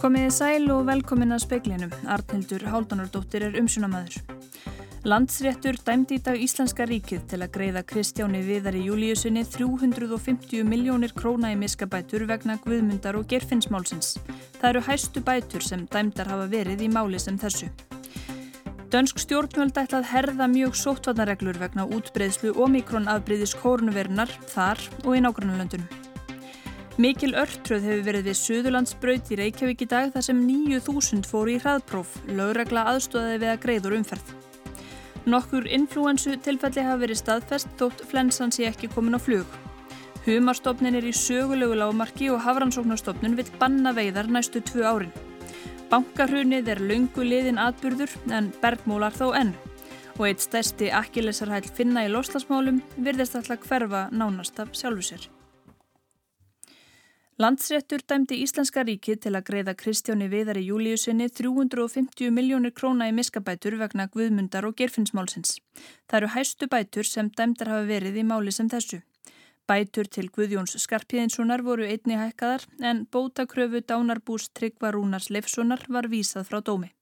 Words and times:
Komiði 0.00 0.30
sæl 0.32 0.70
og 0.72 0.86
velkomin 0.88 1.34
að 1.36 1.42
speiklinum. 1.42 1.90
Arnildur 2.08 2.62
Háldanardóttir 2.72 3.42
er 3.44 3.58
umsunamæður. 3.60 4.22
Landsréttur 5.04 5.76
dæmdi 5.84 6.16
í 6.16 6.22
dag 6.24 6.40
Íslenska 6.40 6.86
ríkið 6.88 7.26
til 7.28 7.40
að 7.44 7.52
greiða 7.52 7.82
Kristjáni 7.84 8.40
Viðari 8.46 8.80
Júliusinni 8.86 9.44
350 9.44 10.64
miljónir 10.64 11.12
króna 11.12 11.52
í 11.52 11.60
miskabætur 11.60 12.24
vegna 12.32 12.56
Guðmundar 12.64 13.20
og 13.20 13.28
Gerfinnsmálsins. 13.28 14.16
Það 14.56 14.68
eru 14.72 14.84
hæstu 14.88 15.20
bætur 15.20 15.68
sem 15.68 15.84
dæmdar 15.92 16.32
hafa 16.32 16.48
verið 16.48 16.88
í 16.88 16.88
máli 16.88 17.20
sem 17.20 17.36
þessu. 17.36 17.68
Dönsk 18.88 19.20
stjórnvöld 19.20 19.76
ætlað 19.84 20.08
herða 20.14 20.48
mjög 20.48 20.80
sóttvarnareglur 20.80 21.60
vegna 21.60 21.84
útbreyðslu 21.84 22.56
omikron 22.56 23.12
afbreyðis 23.12 23.52
kórnuverunar 23.60 24.32
þar 24.48 24.80
og 25.04 25.12
í 25.12 25.26
nágrannulöndunum. 25.28 25.99
Mikil 27.00 27.32
örtröð 27.38 27.86
hefur 27.86 28.02
verið 28.04 28.26
við 28.28 28.34
Suðurlandsbraut 28.36 29.28
í 29.32 29.36
Reykjavík 29.38 29.84
í 29.86 29.86
dag 29.88 30.10
þar 30.12 30.24
sem 30.26 30.40
9.000 30.44 31.24
fóru 31.24 31.54
í 31.54 31.60
hraðpróf, 31.62 32.10
lögregla 32.28 32.82
aðstóðaði 32.90 33.38
við 33.40 33.52
að 33.54 33.62
greiður 33.62 33.96
umferð. 33.96 34.34
Nokkur 35.32 35.68
influensu 35.78 36.36
tilfelli 36.44 36.84
hafa 36.84 37.00
verið 37.00 37.22
staðfest 37.22 37.72
þótt 37.80 38.04
flensan 38.10 38.52
sé 38.52 38.68
ekki 38.68 38.92
komin 38.92 39.16
á 39.16 39.20
flug. 39.22 39.48
Humarstofnin 40.26 41.00
er 41.00 41.08
í 41.08 41.14
sögulegu 41.16 41.80
lágmarki 41.80 42.28
og 42.34 42.44
Hafrannsóknarstofnun 42.44 43.40
vil 43.40 43.48
banna 43.62 43.96
veiðar 43.96 44.28
næstu 44.28 44.60
tvö 44.60 44.84
árin. 44.84 45.16
Bankarhunið 45.88 46.68
er 46.74 46.84
laungu 46.84 47.24
liðin 47.24 47.64
atburður 47.64 48.12
en 48.28 48.52
bergmólar 48.60 49.16
þó 49.16 49.30
enn 49.40 49.56
og 50.18 50.26
eitt 50.28 50.44
stærsti 50.44 50.92
akkilesarhæll 50.92 51.64
finna 51.72 52.04
í 52.04 52.12
loslasmálum 52.12 52.84
virðist 53.00 53.40
alltaf 53.40 53.64
hverfa 53.64 54.10
nánast 54.12 54.60
af 54.60 54.76
sjálfu 54.76 55.14
sér. 55.14 55.30
Landsréttur 57.40 58.02
dæmdi 58.04 58.36
Íslenska 58.44 58.82
ríkið 58.84 59.20
til 59.24 59.30
að 59.38 59.46
greiða 59.46 59.72
Kristjáni 59.80 60.26
Viðari 60.28 60.60
Júliusinni 60.66 61.30
350 61.32 62.34
miljónir 62.36 62.74
króna 62.76 63.06
í 63.08 63.14
miskabætur 63.16 63.78
vegna 63.80 64.04
Guðmundar 64.12 64.68
og 64.68 64.76
Gerfinnsmálsins. 64.76 65.54
Það 66.04 66.18
eru 66.18 66.30
hæstu 66.34 66.68
bætur 66.68 67.08
sem 67.08 67.32
dæmdar 67.32 67.72
hafa 67.72 67.88
verið 67.88 68.20
í 68.20 68.26
máli 68.28 68.52
sem 68.52 68.68
þessu. 68.68 69.00
Bætur 69.64 70.12
til 70.12 70.28
Guðjóns 70.28 70.76
Skarpíðinssonar 70.84 71.64
voru 71.64 71.88
einni 71.88 72.20
hækkaðar 72.20 72.68
en 72.92 73.06
bótakröfu 73.08 73.86
dánarbús 73.88 74.52
Tryggva 74.52 74.92
Rúnars 74.92 75.32
Leifssonar 75.32 75.88
var 75.88 76.12
vísað 76.12 76.44
frá 76.50 76.60
dómi. 76.60 76.92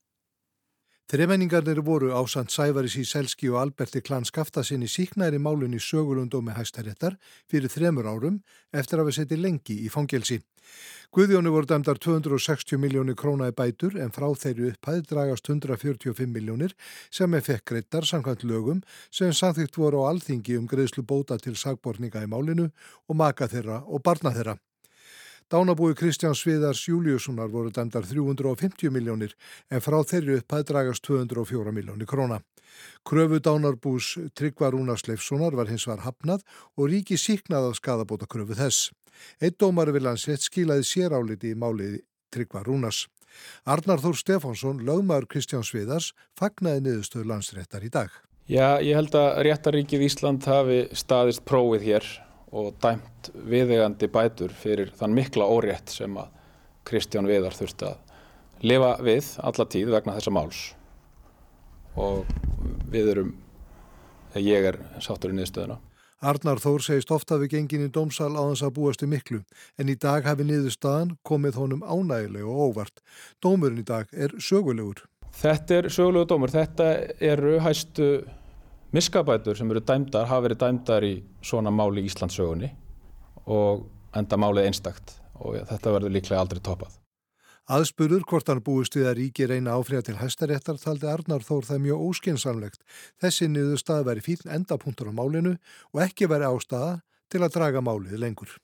Þremenningarnir 1.08 1.78
voru 1.80 2.10
ásand 2.12 2.50
Sævaris 2.52 2.98
í 3.00 3.02
Selski 3.08 3.48
og 3.48 3.62
Alberti 3.62 4.02
klan 4.04 4.26
skafta 4.28 4.60
sinni 4.60 4.90
síknæri 4.92 5.38
málunni 5.40 5.78
sögulundómi 5.80 6.52
hæstaréttar 6.52 7.16
fyrir 7.48 7.72
þremur 7.72 8.10
árum 8.12 8.36
eftir 8.76 9.00
að 9.00 9.08
við 9.08 9.16
seti 9.16 9.38
lengi 9.40 9.78
í 9.86 9.88
fangelsi. 9.88 10.42
Guðjónu 11.16 11.54
voru 11.54 11.70
dæmdar 11.72 11.96
260 11.96 12.76
miljónir 12.84 13.16
króna 13.16 13.48
í 13.48 13.56
bætur 13.56 13.96
en 13.96 14.12
frá 14.12 14.28
þeirri 14.36 14.74
upphæði 14.74 15.08
dragast 15.08 15.48
145 15.48 16.28
miljónir 16.28 16.76
sem 17.08 17.32
er 17.32 17.48
fekk 17.48 17.64
greitar 17.72 18.04
samkvæmt 18.04 18.44
lögum 18.44 18.84
sem 19.08 19.32
samþýtt 19.32 19.80
voru 19.80 20.04
á 20.04 20.12
alþingi 20.12 20.60
um 20.60 20.68
greiðslu 20.68 21.08
bóta 21.08 21.40
til 21.40 21.56
sagborninga 21.56 22.20
í 22.20 22.28
málinu 22.28 22.68
og 23.08 23.16
maka 23.16 23.48
þeirra 23.48 23.80
og 23.88 24.04
barna 24.04 24.36
þeirra. 24.36 24.60
Dánabúi 25.48 25.94
Kristján 25.96 26.34
Sviðars 26.36 26.82
Júliussonar 26.84 27.48
voru 27.48 27.70
dæmdar 27.72 28.04
350 28.04 28.90
miljónir 28.92 29.30
en 29.72 29.80
frá 29.80 29.96
þeirri 30.04 30.42
upphæði 30.42 30.66
dragast 30.68 31.06
204 31.08 31.72
miljónir 31.72 32.04
króna. 32.10 32.42
Kröfu 33.00 33.40
dánarbús 33.40 34.10
Tryggvar 34.36 34.76
Rúnars 34.76 35.06
Leifssonar 35.08 35.56
var 35.56 35.72
hins 35.72 35.88
var 35.88 36.04
hafnað 36.04 36.44
og 36.76 36.90
ríki 36.92 37.16
síknað 37.16 37.70
af 37.70 37.80
skadabóta 37.80 38.28
kröfu 38.28 38.58
þess. 38.60 38.92
Eitt 39.40 39.56
dómar 39.56 39.88
við 39.88 40.04
landsrétt 40.10 40.44
skilaði 40.44 40.84
séráliti 40.84 41.54
í 41.54 41.56
máliði 41.56 42.04
Tryggva 42.28 42.66
Rúnas. 42.68 43.06
Arnar 43.64 44.04
Þór 44.04 44.20
Stefánsson, 44.20 44.84
lögmaður 44.84 45.30
Kristján 45.32 45.64
Sviðars, 45.64 46.12
fagnaði 46.36 46.84
niðurstöðu 46.84 47.24
landsréttar 47.32 47.88
í 47.88 47.88
dag. 47.88 48.12
Já, 48.44 48.76
ég 48.84 49.00
held 49.00 49.16
að 49.16 49.42
réttaríkið 49.48 50.08
Ísland 50.12 50.44
hafi 50.44 50.82
staðist 50.92 51.48
prófið 51.48 51.88
hér 51.88 52.16
og 52.52 52.74
dæmt 52.82 53.30
viðegandi 53.48 54.08
bætur 54.12 54.52
fyrir 54.56 54.92
þann 54.96 55.16
mikla 55.16 55.48
órétt 55.48 55.92
sem 55.92 56.14
að 56.16 56.30
Kristján 56.88 57.28
Viðar 57.28 57.56
þurfti 57.56 57.90
að 57.90 58.64
lifa 58.64 58.94
við 59.04 59.34
alla 59.44 59.66
tíð 59.68 59.92
vegna 59.92 60.16
þessa 60.16 60.34
máls 60.34 60.62
og 61.98 62.24
við 62.92 63.12
erum, 63.12 63.34
ég 64.38 64.70
er 64.70 64.78
sáttur 65.02 65.32
í 65.32 65.36
niðurstöðuna. 65.36 65.78
Arnar 66.18 66.58
Þór 66.58 66.82
segist 66.82 67.12
ofta 67.14 67.36
við 67.38 67.52
gengin 67.52 67.84
í 67.86 67.92
dómsal 67.94 68.32
á 68.34 68.42
þess 68.50 68.64
að 68.66 68.74
búastu 68.74 69.06
miklu 69.06 69.42
en 69.78 69.90
í 69.92 69.94
dag 69.94 70.26
hafi 70.26 70.46
niður 70.46 70.74
staðan 70.74 71.12
komið 71.26 71.60
honum 71.60 71.84
ánægilega 71.86 72.48
og 72.48 72.72
óvart. 72.72 73.02
Dómurinn 73.42 73.84
í 73.84 73.86
dag 73.86 74.10
er 74.10 74.34
sögulegur. 74.42 75.04
Þetta 75.38 75.76
er 75.76 75.90
sögulegur 75.94 76.32
dómur. 76.32 76.50
Þetta 76.50 76.88
eru 77.22 77.60
hæstu 77.62 78.08
miskabætur 78.92 79.56
sem 79.58 79.70
eru 79.70 79.82
dæmdar, 79.84 80.28
hafa 80.28 80.46
verið 80.48 80.62
dæmdar 80.62 81.06
í 81.06 81.14
svona 81.44 81.72
máli 81.74 82.04
í 82.04 82.08
Íslandsögunni 82.08 82.70
og 83.46 83.86
enda 84.16 84.38
málið 84.40 84.70
einstakt 84.70 85.18
og 85.38 85.60
þetta 85.68 85.92
verður 85.94 86.14
líklega 86.14 86.40
aldrei 86.42 86.62
toppað. 86.64 86.96
Aðspurur 87.68 88.22
hvort 88.24 88.48
hann 88.48 88.62
búist 88.64 88.94
við 88.96 89.10
að 89.10 89.18
ríki 89.18 89.46
reyna 89.48 89.74
áfriða 89.76 90.06
til 90.06 90.16
hæstaréttar 90.16 90.78
taldi 90.80 91.04
Arnar 91.04 91.44
Þór 91.44 91.66
það 91.68 91.82
mjög 91.84 92.04
óskinsamlegt. 92.06 92.80
Þessi 93.20 93.50
niður 93.52 93.82
stað 93.82 94.06
veri 94.08 94.24
fín 94.24 94.48
endapunktur 94.48 95.12
á 95.12 95.18
málinu 95.18 95.58
og 95.92 96.00
ekki 96.06 96.30
veri 96.32 96.48
ástafa 96.48 97.02
til 97.28 97.44
að 97.44 97.58
draga 97.58 97.84
málið 97.84 98.16
lengur. 98.24 98.56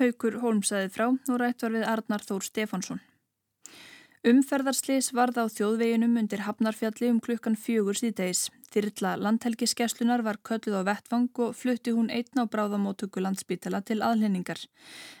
Haugur 0.00 0.40
Holmsæði 0.40 0.88
frá 0.88 1.10
og 1.12 1.36
rætt 1.36 1.66
var 1.66 1.76
við 1.76 1.84
Arnar 1.84 2.24
Þór 2.24 2.48
Stefánsson. 2.48 3.02
Umferðarslis 4.22 5.08
varð 5.18 5.40
á 5.42 5.44
þjóðveginum 5.50 6.12
undir 6.20 6.44
Hafnarfjalli 6.46 7.08
um 7.10 7.16
klukkan 7.18 7.56
fjögur 7.58 7.98
síðdeis. 7.98 8.44
Þyrla 8.70 9.16
landhelgiskeslunar 9.18 10.22
var 10.22 10.38
kölluð 10.46 10.76
á 10.78 10.82
vettvang 10.86 11.40
og 11.42 11.56
flutti 11.58 11.90
hún 11.90 12.06
einn 12.06 12.38
á 12.38 12.46
bráðamótöku 12.46 13.18
landsbítala 13.18 13.80
til 13.82 13.98
aðlendingar. 13.98 14.62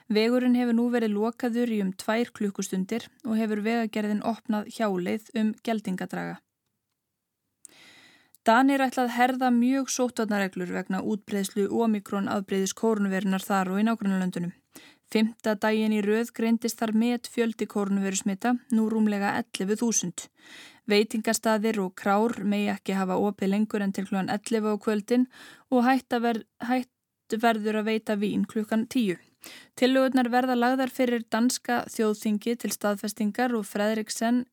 Vegurinn 0.06 0.54
hefur 0.54 0.78
nú 0.78 0.86
verið 0.94 1.16
lokaður 1.16 1.74
í 1.74 1.80
um 1.82 1.90
tvær 1.98 2.30
klukkustundir 2.30 3.08
og 3.26 3.34
hefur 3.42 3.64
vegagerðin 3.66 4.22
opnað 4.22 4.70
hjáleið 4.78 5.28
um 5.34 5.50
geldingadraga. 5.66 6.38
Danir 8.46 8.86
ætlað 8.86 9.16
herða 9.18 9.50
mjög 9.50 9.90
sótvarnareglur 9.90 10.70
vegna 10.78 11.02
útbreyðslu 11.02 11.66
ómikrón 11.74 12.30
afbreyðis 12.30 12.78
kórnverðinar 12.78 13.42
þar 13.42 13.74
og 13.74 13.82
í 13.82 13.88
nágrannalöndunum. 13.90 14.54
Fymta 15.12 15.52
daginn 15.60 15.92
í 15.92 16.00
rauð 16.00 16.30
greindist 16.32 16.78
þar 16.80 16.94
met 16.96 17.28
fjöldi 17.28 17.66
kórnverusmita, 17.68 18.54
nú 18.72 18.86
rúmlega 18.88 19.34
11.000. 19.42 20.28
Veitingastadir 20.88 21.80
og 21.82 21.92
krár 22.00 22.38
megi 22.48 22.70
ekki 22.72 22.96
hafa 22.96 23.18
opið 23.20 23.52
lengur 23.52 23.84
en 23.84 23.92
til 23.92 24.06
klukkan 24.08 24.32
11 24.32 24.72
á 24.72 24.76
kvöldin 24.80 25.28
og 25.68 25.84
hætt, 25.84 26.16
ver, 26.24 26.40
hætt 26.64 27.36
verður 27.44 27.82
að 27.82 27.90
veita 27.92 28.16
vín 28.16 28.48
klukkan 28.48 28.86
10. 28.88 29.20
Tillögurnar 29.76 30.28
verða 30.32 30.56
lagðar 30.56 30.90
fyrir 30.96 31.24
danska 31.34 31.82
þjóðþingi 31.92 32.56
til 32.62 32.72
staðfestingar 32.72 33.52
og 33.58 33.66
Fredriksen, 33.68 34.44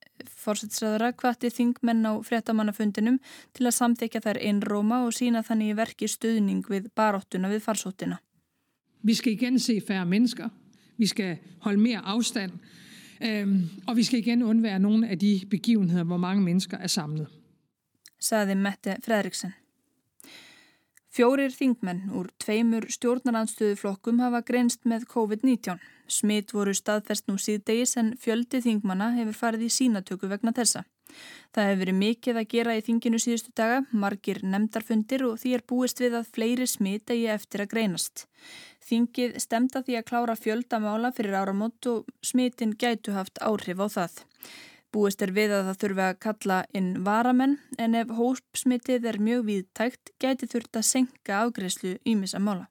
fórsætsræðara, 0.43 1.13
hvati 1.13 1.51
þingmenn 1.53 2.07
á 2.09 2.13
fréttamannafundinum 2.25 3.19
til 3.55 3.69
að 3.69 3.77
samþykja 3.79 4.23
þær 4.25 4.41
innróma 4.51 5.03
og 5.05 5.13
sína 5.15 5.45
þannig 5.45 5.75
í 5.75 5.77
verki 5.77 6.09
stuðning 6.09 6.65
við 6.67 6.89
baróttuna 6.97 7.53
við 7.53 7.63
farsóttina. 7.67 8.19
Vi 9.03 9.13
skal 9.13 9.31
igen 9.31 9.59
se 9.59 9.81
færre 9.87 10.05
mennesker. 10.05 10.49
Vi 10.97 11.05
skal 11.07 11.37
holde 11.59 11.79
mere 11.79 11.99
afstand. 11.99 12.51
Øhm, 13.21 13.69
og 13.87 13.95
vi 13.95 14.03
skal 14.03 14.19
igen 14.19 14.43
undvære 14.43 14.79
nogle 14.79 15.07
af 15.07 15.19
de 15.19 15.41
begivenheder, 15.49 16.03
hvor 16.03 16.17
mange 16.17 16.43
mennesker 16.43 16.77
er 16.77 16.87
samlet. 16.87 17.27
Saði 18.19 18.55
Mette 18.55 18.97
Fredriksen. 19.05 19.53
Fjórir 21.09 21.49
þingmenn 21.49 22.11
úr 22.13 22.27
tveimur 22.37 22.85
stjórnarandstöðuflokkum 22.93 24.19
hafa 24.21 24.43
grenst 24.45 24.85
með 24.85 25.07
COVID-19. 25.09 25.79
Smitt 26.09 26.53
voru 26.53 26.75
staðfest 26.77 27.25
nú 27.27 27.37
síðdegis 27.41 27.95
en 27.97 28.13
fjöldi 28.21 28.61
þingmanna 28.61 29.09
hefur 29.15 29.39
farið 29.39 29.65
í 29.65 29.71
sínatöku 29.73 30.29
vegna 30.29 30.53
þessa. 30.53 30.83
Það 31.55 31.67
hefur 31.69 31.81
verið 31.81 31.97
mikið 32.03 32.39
að 32.41 32.49
gera 32.53 32.75
í 32.77 32.83
þinginu 32.85 33.21
síðustu 33.23 33.53
daga, 33.57 33.81
margir 33.91 34.43
nefndarfundir 34.45 35.25
og 35.25 35.39
því 35.41 35.55
er 35.57 35.65
búist 35.71 36.03
við 36.03 36.19
að 36.19 36.29
fleiri 36.35 36.67
smitt 36.69 37.09
eigi 37.09 37.25
eftir 37.33 37.65
að 37.65 37.71
greinast. 37.73 38.27
Þingið 38.85 39.37
stemta 39.43 39.83
því 39.83 39.99
að 39.99 40.07
klára 40.09 40.35
fjöldamála 40.39 41.11
fyrir 41.15 41.37
áramót 41.41 41.89
og 41.91 42.09
smittin 42.25 42.73
gætu 42.79 43.13
haft 43.17 43.41
áhrif 43.43 43.81
á 43.83 43.87
það. 43.97 44.23
Búist 44.89 45.21
er 45.21 45.35
við 45.35 45.51
að 45.53 45.67
það 45.67 45.79
þurfi 45.83 46.03
að 46.07 46.19
kalla 46.25 46.57
inn 46.73 46.89
varamenn 47.05 47.59
en 47.77 47.97
ef 47.99 48.15
hópsmitið 48.17 49.05
er 49.11 49.19
mjög 49.21 49.45
viðtækt 49.51 50.13
gæti 50.23 50.49
þurft 50.49 50.79
að 50.79 50.87
senka 50.89 51.41
afgreðslu 51.43 51.97
ímissa 52.09 52.41
mála. 52.41 52.65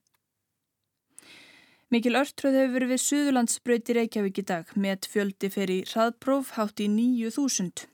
Mikil 1.88 2.18
örtröð 2.20 2.52
hefur 2.52 2.74
verið 2.74 2.90
við 2.92 2.98
Suðurlandsbröyti 3.00 3.94
Reykjavík 3.96 4.38
í 4.42 4.42
dag 4.44 4.72
með 4.76 5.06
fjöldi 5.08 5.48
fyrir 5.48 5.86
hraðpróf 5.88 6.50
hátt 6.58 6.82
í 6.84 6.88
9.000. 6.92 7.86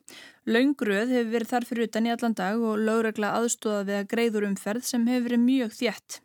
Laungröð 0.50 1.12
hefur 1.14 1.29
verið 1.31 1.50
þar 1.52 1.67
fyrir 1.69 1.87
utan 1.87 2.08
í 2.08 2.11
allan 2.11 2.32
dag 2.35 2.58
og 2.58 2.81
lögregla 2.88 3.29
aðstóða 3.38 3.85
við 3.87 3.99
að 4.00 4.08
greiður 4.11 4.46
umferð 4.49 4.88
sem 4.88 5.05
hefur 5.06 5.29
verið 5.29 5.43
mjög 5.44 5.76
þjætt. 5.79 6.17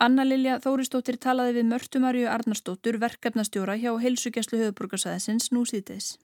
Anna 0.00 0.24
Lilja 0.24 0.54
Þóristóttir 0.64 1.18
talaði 1.20 1.58
við 1.58 1.68
Mörtumarju 1.74 2.30
Arnarstóttur 2.32 2.96
verkefnastjóra 3.02 3.76
hjá 3.76 3.90
heilsugjæslu 4.00 4.62
höfuborgarsæðisins 4.62 5.50
nú 5.52 5.66
síðdeis. 5.68 6.14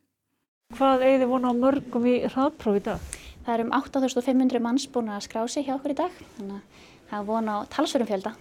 Hvað 0.73 1.05
eigði 1.05 1.29
vona 1.29 1.53
á 1.53 1.61
mörgum 1.61 2.07
í 2.09 2.15
hraðpróf 2.31 2.79
í 2.81 2.87
dag? 2.87 3.19
Það 3.45 3.53
er 3.59 3.65
um 3.67 3.75
8500 3.77 4.65
manns 4.65 4.89
búin 4.89 5.13
að 5.13 5.27
skrá 5.29 5.45
sig 5.53 5.69
hjá 5.69 5.75
okkur 5.77 5.93
í 5.93 5.99
dag, 6.01 6.17
þannig 6.39 6.57
að 6.57 6.89
það 7.13 7.21
er 7.21 7.29
vona 7.29 7.59
á 7.61 7.69
talsverðum 7.77 8.11
fjölda. 8.15 8.35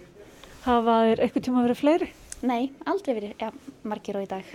Hafa 0.64 0.96
þeir 1.04 1.22
eitthvað 1.26 1.46
tíma 1.50 1.66
verið 1.68 1.80
fleiri? 1.82 2.10
Nei, 2.46 2.70
aldrei 2.86 3.16
verið 3.16 3.40
ja, 3.42 3.50
margir 3.82 4.18
á 4.18 4.22
í 4.22 4.28
dag. 4.30 4.50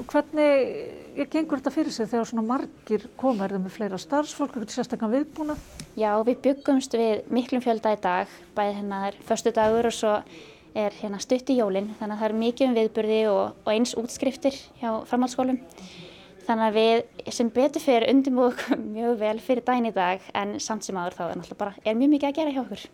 Og 0.00 0.06
hvernig 0.10 1.18
ég 1.20 1.28
gengur 1.30 1.60
þetta 1.60 1.70
fyrir 1.70 1.94
sig 1.94 2.08
þegar 2.10 2.26
svona 2.26 2.46
margir 2.48 3.04
koma? 3.20 3.44
Er 3.44 3.54
það 3.54 3.66
með 3.66 3.74
fleira 3.76 4.00
starfsfólk, 4.00 4.56
eitthvað 4.56 4.72
sérstaklega 4.74 5.20
viðbúna? 5.20 5.54
Já, 6.00 6.10
við 6.26 6.40
byggumst 6.48 6.96
við 6.98 7.28
miklum 7.30 7.62
fjölda 7.62 7.92
í 7.94 8.00
dag, 8.02 8.32
bæði 8.56 8.78
hérna 8.80 9.02
er 9.10 9.20
förstu 9.28 9.52
dagur 9.54 9.90
og 9.90 9.94
svo 9.94 10.16
er 10.74 10.96
hérna 10.98 11.20
stutt 11.22 11.52
í 11.52 11.58
jólinn, 11.60 11.92
þannig 12.00 12.16
að 12.16 12.24
það 12.24 12.30
er 12.30 12.36
mikið 12.40 12.66
um 12.66 12.74
viðburði 12.80 13.20
og, 13.30 13.44
og 13.62 13.70
eins 13.76 13.94
útskriftir 14.00 14.58
hjá 14.80 14.90
framhaldsskólum. 15.12 15.60
Þannig 16.48 16.66
að 16.66 16.80
við 16.80 17.32
sem 17.36 17.54
betur 17.54 17.84
fyrir 17.84 18.10
undirbúið 18.10 18.66
mjög 18.96 19.16
vel 19.20 19.38
fyrir 19.44 19.68
dæn 19.68 19.92
í 19.92 19.94
dag 19.94 20.26
en 20.34 20.58
samt 20.64 20.88
sem 20.88 20.98
aður 20.98 21.20
þá 21.20 21.24
er 21.28 21.38
náttúrulega 21.38 21.62
bara 21.62 21.84
er 21.84 22.00
mjög 22.00 22.16
mikið 22.16 22.32
að 22.32 22.38
gera 22.40 22.56
hjá 22.56 22.64
okkur. 22.64 22.86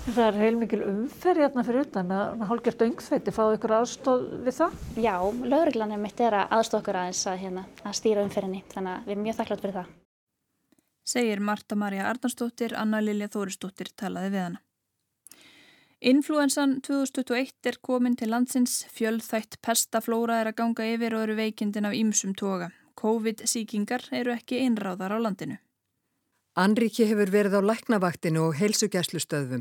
Það 0.00 0.20
er 0.24 0.36
heilmikil 0.40 0.80
umferð 0.88 1.42
hérna 1.44 1.62
fyrir 1.66 1.84
utan 1.84 2.06
með 2.08 2.44
hálgjört 2.48 2.82
öngþveiti. 2.86 3.32
Fáðu 3.36 3.56
ykkur 3.58 3.74
aðstóð 3.76 4.22
við 4.46 4.56
það? 4.56 4.78
Já, 4.96 5.14
lauruglanum 5.52 6.00
mitt 6.00 6.22
er 6.24 6.36
að 6.38 6.54
aðstóð 6.56 6.78
okkur 6.80 6.98
aðeins 7.02 7.20
að, 7.28 7.36
hérna, 7.42 7.64
að 7.84 7.96
stýra 7.98 8.24
umferðinni. 8.24 8.62
Þannig 8.72 8.94
að 8.94 9.04
við 9.04 9.14
erum 9.14 9.26
mjög 9.26 9.36
þakklátt 9.40 9.64
fyrir 9.64 9.76
það. 9.76 9.90
Segir 11.10 11.42
Marta 11.44 11.76
Maria 11.76 12.06
Arnarsdóttir, 12.08 12.74
Anna 12.80 13.00
Lilja 13.04 13.28
Þórisdóttir 13.34 13.90
talaði 14.00 14.30
við 14.32 14.44
hana. 14.46 14.62
Influensan 16.00 16.78
2021 16.80 17.68
er 17.68 17.76
komin 17.84 18.16
til 18.16 18.30
landsins. 18.32 18.86
Fjöldþætt 18.96 19.58
pestaflóra 19.60 20.38
er 20.40 20.48
að 20.48 20.62
ganga 20.62 20.86
yfir 20.94 21.16
og 21.18 21.26
eru 21.26 21.36
veikindin 21.36 21.88
af 21.90 21.96
ýmsum 21.98 22.32
toga. 22.40 22.70
COVID-síkingar 22.96 24.08
eru 24.16 24.32
ekki 24.32 24.62
einráðar 24.64 25.12
á 25.12 25.18
landinu. 25.20 25.58
Anriki 26.56 27.04
hefur 27.04 27.30
verið 27.30 27.58
á 27.60 27.68
læknavaktinu 27.68 28.46
og 28.48 28.56
heilsugjæslustöðum. 28.58 29.60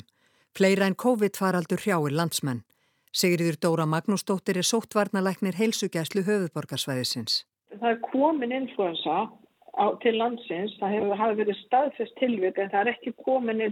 Fleira 0.57 0.87
en 0.89 0.95
COVID-faraldur 0.95 1.81
hrjáir 1.83 2.15
landsmenn. 2.15 2.63
Sigriður 3.11 3.57
Dóra 3.63 3.85
Magnúsdóttir 3.89 4.57
er 4.61 4.67
sóttvarnalæknir 4.69 5.57
heilsugæslu 5.57 6.21
höfuðborgarsvæðisins. 6.27 7.43
Það 7.79 7.89
er 7.89 7.99
komin 8.11 8.53
influensa 8.53 9.17
á, 9.73 9.85
til 10.03 10.17
landsins, 10.17 10.75
það 10.81 10.95
hefur, 10.95 11.15
hefur 11.21 11.39
verið 11.41 11.59
staðfest 11.63 12.15
tilvík 12.21 12.61
en 12.61 12.71
það 12.73 12.81
er 12.81 12.91
ekki 12.93 13.13
komin, 13.25 13.65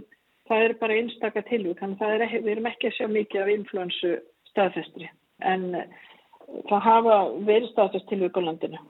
það 0.50 0.66
er 0.66 0.74
bara 0.82 0.98
einstakar 0.98 1.46
tilvík, 1.50 1.78
þannig 1.80 2.02
að 2.02 2.26
ekki, 2.26 2.42
við 2.44 2.52
erum 2.56 2.70
ekki 2.72 2.90
að 2.90 2.96
sjá 2.98 3.06
mikið 3.14 3.42
af 3.44 3.54
influensu 3.54 4.12
staðfestri 4.50 5.10
en 5.46 5.66
það 6.70 6.86
hafa 6.88 7.16
verið 7.46 7.72
staðfest 7.72 8.08
tilvík 8.10 8.38
á 8.38 8.42
landinu. 8.42 8.82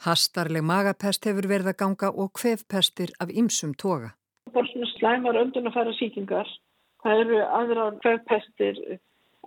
Hastarleg 0.00 0.64
magapest 0.64 1.26
hefur 1.28 1.48
verið 1.50 1.74
að 1.74 1.80
ganga 1.82 2.10
og 2.14 2.32
hvefpestir 2.40 3.10
af 3.20 3.32
ymsum 3.34 3.74
toga. 3.74 4.14
Bara 4.54 4.70
svona 4.70 4.88
slæmar 4.94 5.38
öndunafæra 5.40 5.92
síkingar 5.98 6.48
Það 7.04 7.22
eru 7.24 7.38
aðra 7.60 7.86
kvefpestir, 8.02 8.80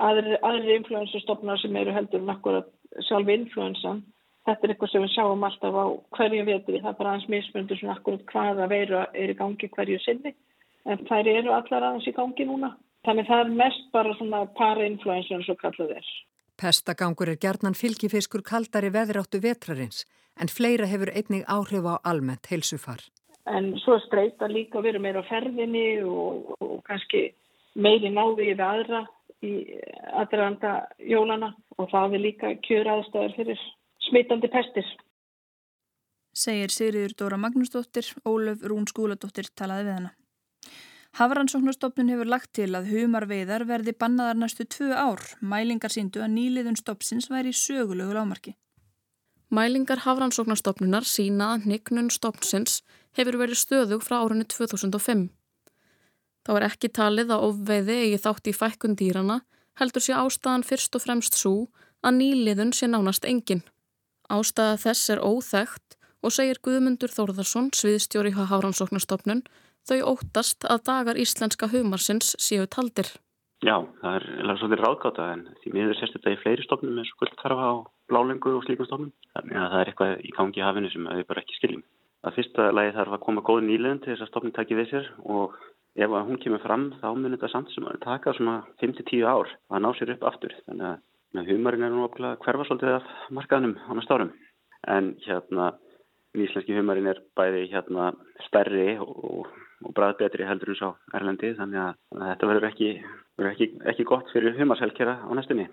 aðri, 0.01 0.37
aðri 0.41 0.77
influensastofnar 0.79 1.61
sem 1.61 1.75
eru 1.77 1.93
heldur 1.93 2.23
en 2.23 2.33
akkurat 2.33 2.69
sjálf 3.07 3.29
influensan. 3.29 4.01
Þetta 4.43 4.67
er 4.67 4.73
eitthvað 4.73 4.91
sem 4.91 5.05
við 5.05 5.13
sjáum 5.13 5.45
alltaf 5.47 5.77
á 5.77 5.85
hverju 6.17 6.47
vetri. 6.49 6.81
Það 6.81 6.89
er 6.89 6.97
bara 6.97 7.13
aðeins 7.13 7.29
mismundur 7.31 7.79
svona 7.79 7.95
akkurat 7.95 8.25
hvaða 8.33 8.67
veira 8.71 9.05
er 9.13 9.31
í 9.31 9.37
gangi 9.39 9.69
hverju 9.71 9.99
sinni. 10.03 10.33
En 10.83 11.05
þær 11.07 11.29
eru 11.31 11.53
allar 11.55 11.87
aðeins 11.89 12.09
í 12.09 12.15
gangi 12.17 12.47
núna. 12.49 12.73
Þannig 13.07 13.29
það 13.29 13.43
er 13.43 13.55
mest 13.61 13.87
bara 13.93 14.15
svona 14.17 14.43
para-influensun 14.57 15.45
svo 15.45 15.55
kallað 15.59 15.97
er. 15.99 16.11
Pestagangur 16.59 17.31
er 17.31 17.39
gerðnan 17.41 17.77
fylgifiskur 17.77 18.43
kaldari 18.45 18.91
veðráttu 18.93 19.39
vetrarins 19.43 20.03
en 20.39 20.49
fleira 20.49 20.87
hefur 20.89 21.11
einnig 21.13 21.45
áhrif 21.47 21.85
á 21.85 21.95
almennt 22.03 22.49
heilsufar. 22.49 23.01
En 23.47 23.73
svo 23.83 23.97
streyta 24.05 24.47
líka 24.47 24.79
að 24.79 24.87
vera 24.87 25.01
meira 25.03 25.23
á 25.23 25.27
ferðinni 25.27 25.87
og, 26.07 26.53
og 26.63 26.77
kannski 26.87 27.33
meiri 27.75 28.11
náði 28.13 28.51
við 28.51 28.63
aðra 28.63 29.03
í 29.43 29.53
aðranda 30.13 30.73
jólana 30.99 31.53
og 31.77 31.89
það 31.91 32.17
er 32.17 32.23
líka 32.25 32.53
kjöraðstöður 32.67 33.35
fyrir 33.37 33.63
smitandi 34.07 34.49
pestis. 34.51 34.89
Segir 36.33 36.73
Sigriður 36.73 37.13
Dóra 37.17 37.37
Magnúsdóttir, 37.37 38.07
Ólöf 38.25 38.63
Rún 38.65 38.87
Skúladóttir 38.89 39.51
talaði 39.53 39.89
við 39.89 39.97
hana. 39.99 40.13
Hafrannsóknarstofnun 41.13 42.09
hefur 42.09 42.25
lagt 42.25 42.55
til 42.57 42.71
að 42.73 42.87
humarveiðar 42.89 43.67
verði 43.69 43.93
bannaðar 43.93 44.39
næstu 44.41 44.65
tvö 44.65 44.95
ár. 44.97 45.21
Mælingar 45.45 45.93
síndu 45.93 46.23
að 46.25 46.33
nýliðun 46.33 46.79
stoppsins 46.79 47.29
væri 47.29 47.53
sögulegu 47.53 48.15
lámarki. 48.17 48.55
Mælingar 49.53 50.01
Hafrannsóknarstofnunar 50.07 51.05
sína 51.05 51.51
að 51.53 51.67
nignun 51.69 52.09
stoppsins 52.09 52.81
hefur 53.13 53.37
verið 53.43 53.61
stöðug 53.61 54.01
frá 54.01 54.23
árunni 54.23 54.47
2005. 54.49 55.27
Þá 56.43 56.51
er 56.57 56.67
ekki 56.67 56.91
talið 56.91 57.31
að 57.31 57.45
ofveiði 57.49 57.97
eigi 58.03 58.21
þátt 58.25 58.49
í 58.51 58.55
fækkun 58.57 58.97
dýrana 58.99 59.41
heldur 59.79 60.03
sé 60.03 60.15
ástæðan 60.17 60.65
fyrst 60.67 60.95
og 60.97 61.03
fremst 61.05 61.37
svo 61.39 61.55
að 62.03 62.19
nýliðun 62.19 62.73
sé 62.75 62.89
nánast 62.91 63.25
engin. 63.25 63.63
Ástæða 64.31 64.79
þess 64.83 65.13
er 65.13 65.23
óþægt 65.23 65.97
og 66.23 66.31
segir 66.35 66.59
Guðmundur 66.63 67.11
Þórðarsson, 67.11 67.71
sviðstjóri 67.75 68.33
hjá 68.35 68.45
Háransóknarstofnun, 68.51 69.43
þau 69.87 69.99
óttast 70.13 70.63
að 70.69 70.85
dagar 70.87 71.19
íslenska 71.19 71.67
humarsins 71.73 72.35
séu 72.39 72.67
taldir. 72.67 73.09
Já, 73.63 73.79
það 74.01 74.15
er 74.17 74.25
alveg 74.43 74.59
svolítið 74.59 74.81
ráðgáta 74.83 75.25
en 75.31 75.43
því 75.63 75.73
miður 75.75 75.99
sérst 75.99 76.15
þetta 76.17 76.31
í 76.33 76.39
fleiri 76.41 76.63
stofnum 76.65 76.97
eins 76.99 77.11
og 77.13 77.21
gullkarfa 77.21 77.67
á 77.71 77.75
blálengu 78.11 78.55
og 78.57 78.65
slíkum 78.65 78.87
stofnum. 78.87 79.13
Þannig 79.35 79.59
að 79.59 79.69
það 79.71 79.83
er 79.83 79.91
eitthvað 79.91 80.15
í 80.19 80.33
gangi 80.35 80.63
hafinu 80.63 80.91
sem 80.91 81.07
við 81.07 81.27
bara 81.29 81.43
ekki 81.43 81.59
skiljum. 81.59 81.85
Að 82.23 82.35
fyrsta 82.39 82.65
lagi 82.75 82.91
þarf 82.97 83.15
að 83.15 83.23
koma 83.23 83.43
góð 83.47 83.61
nýliðun 83.67 84.01
til 84.03 84.11
þess 84.13 84.25
að 84.25 84.31
stofnum 84.31 84.55
taki 84.57 84.79
við 84.79 84.91
sér 84.91 85.07
og 85.23 85.55
ef 85.95 86.09
hún 86.09 86.39
kemur 86.41 86.61
fram 86.63 86.89
þá 87.01 87.07
munir 87.13 87.35
þetta 87.37 87.51
samt 87.53 87.73
sem 87.73 87.85
að 87.85 88.01
taka 88.05 88.33
svona 88.37 88.61
5-10 88.81 89.25
ár 89.29 89.51
að 89.69 89.83
ná 89.83 89.89
sér 89.97 90.15
upp 90.15 90.27
aftur 90.29 90.55
þannig 90.65 90.87
að 91.41 91.51
humarinn 91.51 91.85
er 91.85 91.93
nú 91.93 92.05
okkur 92.07 92.33
hverfa 92.45 92.67
svolítið 92.69 92.97
af 92.97 93.11
markaðnum 93.29 93.75
á 93.77 93.91
næsta 93.93 94.17
árum 94.17 94.33
en 94.87 95.13
hérna 95.25 95.73
nýslenski 96.37 96.75
humarinn 96.77 97.11
er 97.11 97.21
bæði 97.37 97.67
hérna 97.71 98.11
stærri 98.47 98.97
og, 99.01 99.47
og 99.85 99.95
bræð 99.95 100.17
betri 100.21 100.47
heldur 100.49 100.73
en 100.73 100.79
sá 100.79 100.87
erlendi 101.17 101.53
þannig 101.57 101.81
að, 101.83 101.97
þetta 102.19 102.49
verður 102.49 102.69
ekki, 102.71 102.91
ekki, 103.51 103.69
ekki 103.93 104.07
gott 104.09 104.31
fyrir 104.33 104.57
humarselkjara 104.57 105.19
á 105.29 105.31
næstunni. 105.37 105.67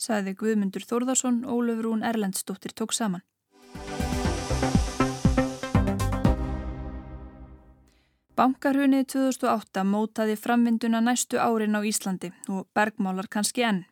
Saði 0.00 0.32
Guðmundur 0.40 0.86
Þórðarsson, 0.88 1.42
Ólöfrún 1.44 2.06
Erlendsdóttir 2.08 2.72
tók 2.72 2.94
saman. 2.96 3.24
Bankarhunið 8.40 9.02
2008 9.12 9.82
mótaði 9.84 10.32
framvinduna 10.40 11.02
næstu 11.04 11.36
árin 11.36 11.76
á 11.76 11.84
Íslandi 11.84 12.30
og 12.48 12.62
bergmálar 12.72 13.26
kannski 13.28 13.66
enn. 13.68 13.82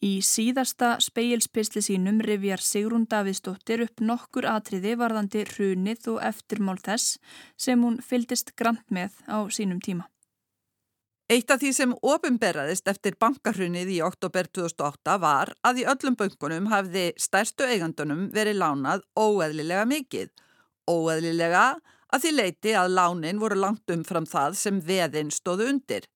Í 0.00 0.22
síðasta 0.24 0.94
speilspisli 1.04 1.82
sínum 1.84 2.22
rivjar 2.24 2.64
Sigrún 2.64 3.04
Davidsdóttir 3.10 3.82
upp 3.84 4.00
nokkur 4.00 4.48
atriði 4.48 4.94
varðandi 4.96 5.44
hrunið 5.50 6.08
og 6.14 6.22
eftirmál 6.30 6.78
þess 6.80 7.18
sem 7.60 7.84
hún 7.84 7.98
fyldist 8.00 8.54
grant 8.56 8.88
með 8.88 9.18
á 9.28 9.44
sínum 9.52 9.84
tíma. 9.84 10.08
Eitt 11.28 11.52
af 11.52 11.60
því 11.60 11.76
sem 11.76 11.92
ofinberraðist 12.00 12.88
eftir 12.88 13.18
bankarhrunnið 13.20 13.98
í 13.98 14.02
oktober 14.06 14.48
2008 14.48 15.18
var 15.20 15.52
að 15.60 15.82
í 15.82 15.90
öllum 15.92 16.16
bankunum 16.16 16.72
hafði 16.72 17.10
stærstu 17.20 17.68
eigandunum 17.68 18.30
verið 18.32 18.62
lánað 18.64 19.04
óeðlilega 19.12 19.84
mikið. 19.92 20.32
Óeðlilega 20.88 21.66
að 22.14 22.24
því 22.24 22.32
leiti 22.34 22.74
að 22.78 22.92
lánin 22.94 23.40
voru 23.42 23.58
langt 23.58 23.90
umfram 23.90 24.26
það 24.30 24.58
sem 24.60 24.80
veðin 24.86 25.32
stóðu 25.34 25.66
undir. 25.72 26.06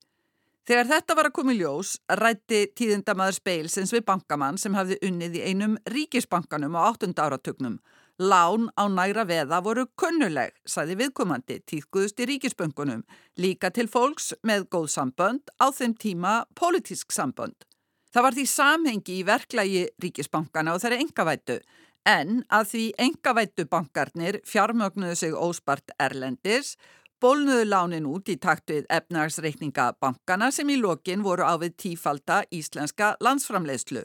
Þegar 0.68 0.90
þetta 0.90 1.14
var 1.16 1.26
að 1.30 1.34
koma 1.38 1.54
í 1.54 1.58
ljós 1.62 1.94
rætti 2.20 2.66
tíðindamaður 2.76 3.38
speilsins 3.38 3.92
við 3.94 4.04
bankamann 4.10 4.58
sem 4.60 4.74
hafði 4.76 4.98
unnið 5.08 5.38
í 5.40 5.44
einum 5.48 5.78
ríkisbankanum 5.88 6.76
á 6.76 6.92
8. 6.92 7.14
áratugnum. 7.16 7.78
Lán 8.18 8.66
á 8.74 8.84
næra 8.90 9.24
veða 9.24 9.62
voru 9.64 9.86
kunnuleg, 9.96 10.52
saði 10.66 10.98
viðkomandi, 10.98 11.60
tíðguðust 11.70 12.20
í 12.20 12.26
ríkisböngunum, 12.32 13.04
líka 13.38 13.70
til 13.70 13.86
fólks 13.88 14.32
með 14.42 14.66
góð 14.74 14.90
sambönd, 14.92 15.50
á 15.56 15.70
þeim 15.72 15.94
tíma 15.94 16.34
politísk 16.58 17.14
sambönd. 17.14 17.64
Það 18.12 18.24
var 18.26 18.36
því 18.36 18.46
samhengi 18.50 19.18
í 19.20 19.24
verklagi 19.28 19.82
ríkisbankana 20.02 20.74
og 20.74 20.82
þeirra 20.82 21.00
engavættu 21.00 21.58
en 22.06 22.42
að 22.48 22.70
því 22.72 22.84
engavættu 23.04 23.66
bankarnir 23.70 24.40
fjármögnuðu 24.46 25.16
sig 25.16 25.34
óspart 25.34 25.94
erlendis, 25.98 26.76
bólnuðu 27.20 27.64
lánin 27.68 28.06
út 28.06 28.28
í 28.30 28.36
takt 28.38 28.70
við 28.70 28.86
efnagsreikninga 28.90 29.92
bankana 30.00 30.50
sem 30.54 30.68
í 30.70 30.78
lokin 30.78 31.24
voru 31.26 31.42
á 31.42 31.54
við 31.58 31.74
tífalda 31.84 32.42
íslenska 32.54 33.16
landsframleiðslu. 33.20 34.04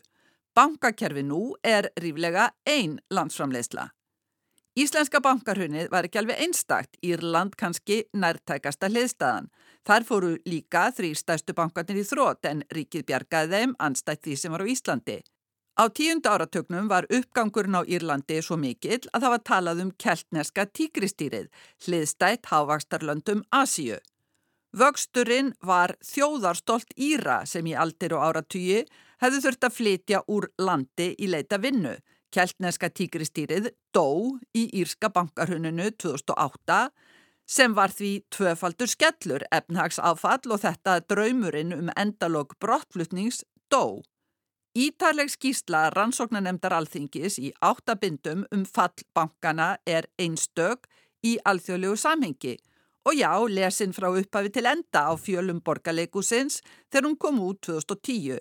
Bankakerfi 0.55 1.23
nú 1.25 1.53
er 1.63 1.89
ríflega 2.01 2.51
ein 2.69 2.99
landsframleiðsla. 3.09 3.89
Íslenska 4.73 5.19
bankarhunnið 5.21 5.91
var 5.93 6.07
ekki 6.07 6.17
alveg 6.17 6.39
einstakt, 6.41 6.95
Írland 7.05 7.53
kannski 7.57 7.99
nærtækasta 8.17 8.89
hliðstæðan. 8.89 9.51
Þar 9.85 10.05
fóru 10.07 10.31
líka 10.49 10.87
þrý 10.97 11.11
stæstu 11.13 11.53
bankarnir 11.53 12.01
í 12.01 12.05
þrótt 12.09 12.47
en 12.49 12.63
ríkið 12.73 13.05
bjargaði 13.11 13.59
þeim 13.59 13.75
anstætt 13.77 14.23
því 14.25 14.37
sem 14.41 14.55
var 14.55 14.65
á 14.65 14.71
Íslandi. 14.73 15.19
Á 15.73 15.89
tíund 15.89 16.27
áratögnum 16.29 16.85
var 16.87 17.07
uppgangurinn 17.09 17.73
á 17.73 17.81
Írlandi 17.89 18.35
svo 18.45 18.59
mikill 18.61 19.07
að 19.09 19.23
það 19.23 19.31
var 19.33 19.41
talað 19.49 19.79
um 19.81 19.91
keltneska 20.03 20.65
tíkristýrið, 20.69 21.47
hliðstætt 21.85 22.45
hávakstarlöndum 22.51 23.41
Asíu. 23.49 23.97
Vöxturinn 24.77 25.53
var 25.65 25.95
þjóðarstolt 26.05 26.93
Íra 26.97 27.39
sem 27.49 27.65
í 27.65 27.73
aldir 27.73 28.13
og 28.13 28.21
áratugi 28.27 28.83
hefðu 29.21 29.41
þurft 29.47 29.67
að 29.67 29.75
flytja 29.79 30.21
úr 30.29 30.49
landi 30.61 31.09
í 31.17 31.31
leita 31.33 31.57
vinnu. 31.57 31.97
Keltneska 32.33 32.89
tíkristýrið 32.89 33.73
dó 33.93 34.37
í 34.53 34.69
Írska 34.77 35.09
bankarhununu 35.09 35.89
2008 35.97 36.79
sem 37.49 37.73
var 37.73 37.89
því 37.89 38.13
tvöfaldur 38.29 38.89
skellur 38.93 39.49
efnhagsáfall 39.49 40.53
og 40.53 40.61
þetta 40.61 41.01
draumurinn 41.01 41.73
um 41.73 41.93
endalog 41.97 42.53
brottflutnings 42.61 43.41
dó. 43.73 44.01
Ítaleg 44.73 45.29
skísla 45.29 45.91
rannsóknanemdar 45.93 46.73
alþingis 46.73 47.35
í 47.37 47.51
áttabindum 47.61 48.39
um 48.55 48.63
fallbankana 48.65 49.75
er 49.85 50.07
einstök 50.17 50.87
í 51.21 51.35
alþjóðlegu 51.45 51.99
samhengi 52.01 52.55
og 53.05 53.13
já, 53.13 53.29
lesin 53.49 53.93
frá 53.93 54.07
upphafi 54.09 54.49
til 54.49 54.65
enda 54.65 55.03
á 55.05 55.13
fjölum 55.13 55.59
borgarleikusins 55.61 56.63
þegar 56.89 57.05
hún 57.05 57.17
kom 57.21 57.37
út 57.45 57.61
2010. 57.67 58.39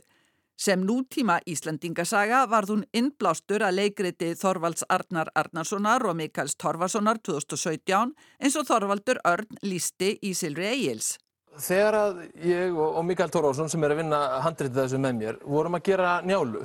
Sem 0.57 0.87
nútíma 0.87 1.41
Íslandingasaga 1.45 2.47
varð 2.49 2.73
hún 2.73 2.87
innblástur 2.97 3.65
að 3.67 3.83
leikriti 3.83 4.31
Þorvalds 4.39 4.87
Arnar 4.89 5.29
Arnarssonar 5.35 6.07
og 6.07 6.17
Mikaels 6.17 6.57
Torvarssonar 6.57 7.21
2017 7.21 8.15
eins 8.41 8.57
og 8.57 8.69
Þorvaldur 8.71 9.21
Örn 9.29 9.61
lísti 9.67 10.15
í 10.23 10.33
Silri 10.39 10.71
Egils. 10.71 11.19
Þegar 11.61 11.97
að 11.99 12.21
ég 12.49 12.73
og, 12.73 12.97
og 12.97 13.04
Mikael 13.04 13.32
Tórásson 13.32 13.68
sem 13.68 13.82
er 13.85 13.92
að 13.92 14.00
vinna 14.00 14.21
handritið 14.40 14.78
þessu 14.78 15.00
með 15.02 15.18
mér 15.18 15.40
vorum 15.44 15.76
að 15.76 15.85
gera 15.90 16.12
njálu 16.25 16.62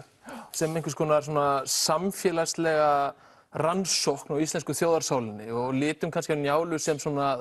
sem 0.56 0.72
einhvers 0.72 0.96
konar 0.96 1.26
samfélagslega 1.68 2.92
rannsókn 3.58 4.36
á 4.36 4.44
íslensku 4.44 4.76
þjóðarsálinni 4.76 5.50
og 5.56 5.76
litum 5.76 6.12
kannski 6.12 6.36
á 6.36 6.40
njálu 6.40 6.80
sem 6.80 7.00
svona 7.00 7.34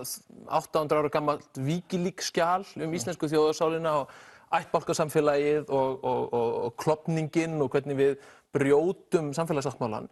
800 0.47 0.99
ára 0.99 1.13
gammalt 1.13 1.61
vikilíkskjál 1.61 2.67
um 2.83 2.99
íslensku 2.99 3.31
þjóðarsálina 3.31 3.95
og 4.03 4.13
ættbálkasamfélagið 4.57 5.71
og, 5.71 6.05
og, 6.07 6.37
og 6.67 6.77
klopningin 6.83 7.59
og 7.63 7.71
hvernig 7.75 7.99
við 7.99 8.29
brjótum 8.55 9.33
samfélagsáttmálan 9.37 10.11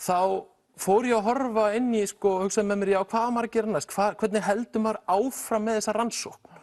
þá 0.00 0.44
fór 0.78 1.08
ég 1.08 1.18
að 1.18 1.26
horfa 1.28 1.66
inn 1.76 1.90
í 1.96 2.04
sko, 2.06 2.38
hugsaði 2.44 2.70
með 2.70 2.80
mér, 2.82 2.94
já, 2.96 3.00
hvað 3.10 3.32
maður 3.34 3.48
að 3.48 3.56
gera 3.56 3.72
næst, 3.74 3.92
Hva, 3.94 4.12
hvernig 4.20 4.46
heldur 4.46 4.84
maður 4.84 5.00
áfram 5.16 5.68
með 5.68 5.80
þessa 5.80 5.96
rannsókn 5.96 6.57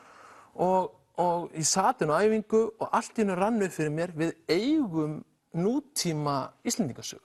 og, 0.55 0.91
og 1.21 1.53
ég 1.55 1.67
sati 1.67 2.07
nú 2.07 2.15
æfingu 2.17 2.61
og 2.79 2.89
allt 2.91 3.15
í 3.15 3.23
hennu 3.23 3.37
rann 3.39 3.63
upp 3.63 3.75
fyrir 3.75 3.93
mér 3.93 4.13
við 4.15 4.35
eigum 4.51 5.21
nútíma 5.55 6.51
Íslandingasögu. 6.67 7.23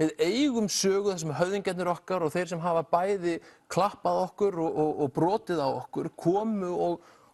Við 0.00 0.12
eigum 0.24 0.68
sögu 0.72 1.12
þessum 1.12 1.34
höfðingarnir 1.36 1.90
okkar 1.92 2.24
og 2.24 2.32
þeir 2.34 2.48
sem 2.50 2.62
hafa 2.62 2.82
bæði 2.88 3.36
klappað 3.70 4.22
okkur 4.26 4.58
og, 4.64 4.78
og, 4.84 5.02
og 5.04 5.12
brotið 5.14 5.60
á 5.62 5.68
okkur 5.68 6.08
komu 6.18 6.72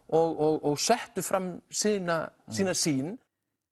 og 0.09 0.75
settu 0.81 1.23
fram 1.25 1.55
sína, 1.71 2.27
sína 2.51 2.75
sín. 2.77 3.17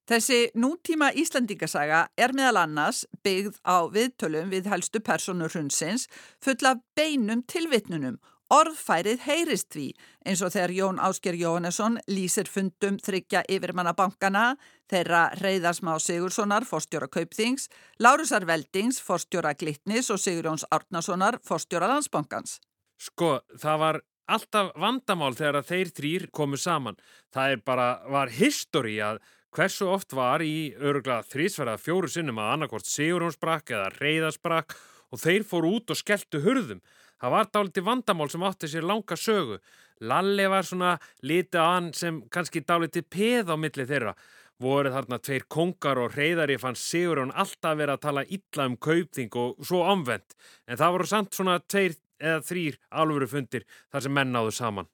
Þessi 0.07 0.53
nútíma 0.55 1.09
Íslandingasaga 1.19 2.05
er 2.15 2.31
meðal 2.35 2.61
annars 2.61 3.03
byggð 3.27 3.57
á 3.67 3.91
viðtölum 3.91 4.53
við 4.53 4.69
helstu 4.71 5.01
personur 5.03 5.51
hundsins 5.51 6.07
full 6.39 6.69
af 6.69 6.79
beinum 6.95 7.43
tilvitnunum 7.43 8.15
Orðfærið 8.47 9.23
heyrist 9.25 9.73
því 9.75 9.85
eins 10.23 10.41
og 10.45 10.53
þegar 10.53 10.71
Jón 10.71 10.99
Ásker 11.03 11.35
Jóhannesson 11.35 11.97
lýsir 12.07 12.47
fundum 12.47 12.95
þryggja 13.03 13.41
yfirmannabankana, 13.51 14.53
þeirra 14.87 15.25
Reyðarsmá 15.41 15.97
Sigurssonar, 15.99 16.63
forstjóra 16.63 17.09
Kaupþings, 17.11 17.67
Lárusar 17.99 18.47
Veldings, 18.47 19.01
forstjóra 19.03 19.51
Glittnis 19.59 20.07
og 20.15 20.21
Sigurjóns 20.23 20.63
Árnasonar, 20.71 21.41
forstjóra 21.43 21.89
Landsbankans. 21.91 22.61
Sko, 22.95 23.41
það 23.59 23.81
var 23.83 23.99
alltaf 24.31 24.71
vandamál 24.79 25.35
þegar 25.35 25.67
þeir 25.67 25.91
þrýr 25.99 26.27
komu 26.31 26.59
saman. 26.59 26.95
Það 27.35 27.57
er 27.57 27.65
bara, 27.67 27.89
var 28.07 28.31
histori 28.31 28.95
að 29.03 29.19
hversu 29.57 29.89
oft 29.91 30.15
var 30.15 30.43
í 30.45 30.71
örugla 30.79 31.19
þrísverða 31.27 31.75
fjóru 31.81 32.07
sinnum 32.11 32.39
að 32.39 32.53
annarkort 32.53 32.87
Sigurjónsbrakk 32.87 33.75
eða 33.75 33.91
Reyðarsbrakk 33.97 34.77
og 35.11 35.19
þeir 35.19 35.43
fóru 35.47 35.75
út 35.77 35.91
og 35.91 35.99
skelltu 35.99 36.41
hurðum. 36.43 36.79
Það 37.21 37.33
var 37.33 37.51
dáliti 37.53 37.83
vandamál 37.83 38.29
sem 38.29 38.43
átti 38.45 38.69
sér 38.71 38.85
langa 38.85 39.17
sögu. 39.17 39.59
Lalli 40.05 40.47
var 40.49 40.65
svona 40.65 40.97
litið 41.25 41.61
að 41.61 41.71
hann 41.73 41.93
sem 41.97 42.19
kannski 42.29 42.61
dáliti 42.61 43.01
peð 43.01 43.49
á 43.49 43.55
milli 43.57 43.85
þeirra. 43.89 44.13
Voru 44.61 44.89
þarna 44.89 45.19
tveir 45.21 45.45
kongar 45.53 45.99
og 46.01 46.15
reyðari 46.17 46.57
fann 46.61 46.77
Sigur 46.77 47.21
hann 47.21 47.33
alltaf 47.33 47.77
verið 47.77 47.93
að 47.93 48.03
tala 48.05 48.25
illa 48.25 48.65
um 48.65 48.77
kaupþing 48.77 49.33
og 49.37 49.57
svo 49.65 49.83
omvendt. 49.85 50.37
En 50.65 50.77
það 50.77 50.93
voru 50.95 51.09
samt 51.09 51.37
svona 51.37 51.59
tveir 51.61 51.97
eða 52.17 52.45
þrýr 52.45 52.77
alvöru 52.89 53.27
fundir 53.29 53.65
þar 53.91 54.05
sem 54.05 54.13
menn 54.13 54.33
náðu 54.33 54.53
saman. 54.57 54.89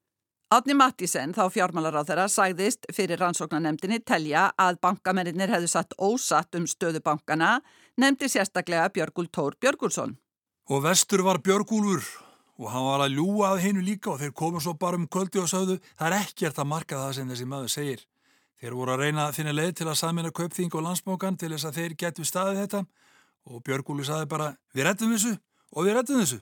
Átni 0.54 0.76
Mattísen, 0.78 1.32
þá 1.34 1.48
fjármálar 1.50 1.96
á 1.98 2.04
þeirra, 2.06 2.28
sagðist 2.30 2.86
fyrir 2.94 3.18
rannsóknarnemdini 3.18 4.04
telja 4.06 4.52
að 4.60 4.78
bankamennir 4.84 5.50
hefðu 5.50 5.72
satt 5.72 5.96
ósatt 5.98 6.54
um 6.60 6.68
stöðu 6.70 7.02
bankana, 7.02 7.56
nefndi 7.98 8.30
sérstaklega 8.30 8.92
Björgúl 8.94 9.32
Tór 9.34 9.58
Björgúlsson. 9.58 10.14
Og 10.72 10.80
vestur 10.84 11.26
var 11.28 11.42
Björgúlfur 11.44 12.06
og 12.62 12.70
hann 12.72 12.86
var 12.86 13.02
að 13.04 13.18
ljúa 13.18 13.50
að 13.52 13.64
hennu 13.66 13.82
líka 13.84 14.14
og 14.14 14.22
þeir 14.22 14.32
komu 14.32 14.62
svo 14.64 14.76
bara 14.80 14.96
um 14.96 15.10
kvöldi 15.12 15.42
og 15.42 15.50
sagðu 15.52 15.76
það 15.98 16.06
er 16.08 16.16
ekkert 16.22 16.62
að 16.62 16.70
marka 16.70 17.00
það 17.02 17.16
sem 17.18 17.34
þessi 17.34 17.48
maður 17.50 17.74
segir. 17.74 18.06
Þeir 18.62 18.78
voru 18.78 18.94
að 18.94 19.04
reyna 19.04 19.26
að 19.28 19.36
finna 19.40 19.56
leið 19.58 19.74
til 19.82 19.90
að 19.90 20.00
saminna 20.00 20.32
kaupþing 20.32 20.72
og 20.72 20.86
landsbókan 20.86 21.36
til 21.36 21.52
þess 21.52 21.68
að 21.68 21.80
þeir 21.82 21.98
getu 22.00 22.24
staðið 22.24 22.62
þetta 22.62 22.84
og 23.52 23.64
Björgúlu 23.68 24.08
sagði 24.08 24.32
bara 24.32 24.50
við 24.72 24.88
rettum 24.88 25.12
þessu 25.12 25.36
og 25.74 25.84
við 25.84 25.98
rettum 25.98 26.24
þessu. 26.24 26.40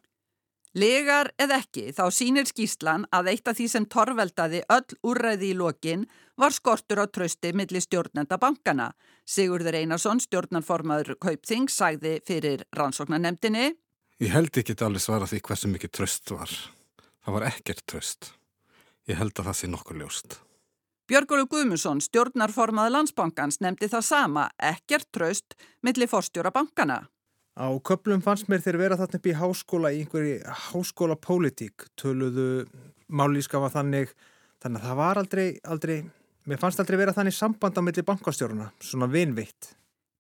Legar 0.78 1.34
eða 1.42 1.58
ekki 1.58 1.90
þá 1.92 2.06
sínir 2.14 2.46
skýslan 2.48 3.10
að 3.12 3.34
eitt 3.34 3.50
af 3.50 3.58
því 3.58 3.68
sem 3.74 3.88
torveldaði 3.90 4.62
öll 4.70 5.00
úrræði 5.02 5.50
í 5.50 5.58
lokin 5.58 6.06
var 6.38 6.54
skortur 6.54 7.02
á 7.02 7.10
trösti 7.10 7.56
millir 7.58 7.82
stjórnenda 7.82 8.38
bankana. 8.38 8.92
Sigurður 9.26 9.82
Einarsson, 9.82 10.22
stjórnanformaður 10.22 11.18
Kaupþing, 11.18 11.68
sagði 11.74 12.20
fyrir 12.28 12.64
rannsóknarnemdini 12.78 13.72
Ég 14.22 14.30
held 14.30 14.54
ekki 14.54 14.76
allir 14.86 15.02
svara 15.02 15.26
því 15.26 15.40
hversu 15.48 15.70
mikið 15.72 15.92
tröst 15.98 16.30
var. 16.30 16.52
Það 17.26 17.34
var 17.34 17.46
ekkert 17.48 17.82
tröst. 17.90 18.28
Ég 19.10 19.18
held 19.18 19.34
að 19.34 19.48
það 19.48 19.56
sé 19.58 19.70
nokkur 19.72 19.98
ljóst. 19.98 20.36
Björgólu 21.10 21.48
Guðmusson, 21.50 22.04
stjórnarformaði 22.06 22.94
landsbankans, 22.94 23.58
nefndi 23.66 23.90
það 23.90 24.06
sama, 24.06 24.44
ekkert 24.62 25.10
tröst 25.10 25.58
millir 25.82 26.12
forstjóra 26.12 26.54
bankana. 26.54 27.00
Á 27.58 27.68
köplum 27.82 28.22
fannst 28.22 28.46
mér 28.48 28.62
þeir 28.62 28.78
vera 28.84 29.00
þarna 29.02 29.18
upp 29.18 29.26
í 29.26 29.36
háskóla 29.42 29.92
í 29.92 30.04
einhverji 30.06 30.38
háskóla 30.70 31.18
pólitík, 31.18 31.90
töluðu 31.98 32.68
málískafa 33.10 33.74
þannig, 33.74 34.14
þannig 34.62 34.84
að 34.84 34.88
það 34.92 35.02
var 35.02 35.24
aldrei, 35.26 35.48
aldrei, 35.66 35.98
mér 36.46 36.62
fannst 36.62 36.80
aldrei 36.80 37.02
vera 37.02 37.18
þannig 37.18 37.36
samband 37.42 37.82
á 37.82 37.82
milli 37.90 38.06
bankastjóruna, 38.06 38.70
svona 38.86 39.10
vinvitt. 39.10 39.74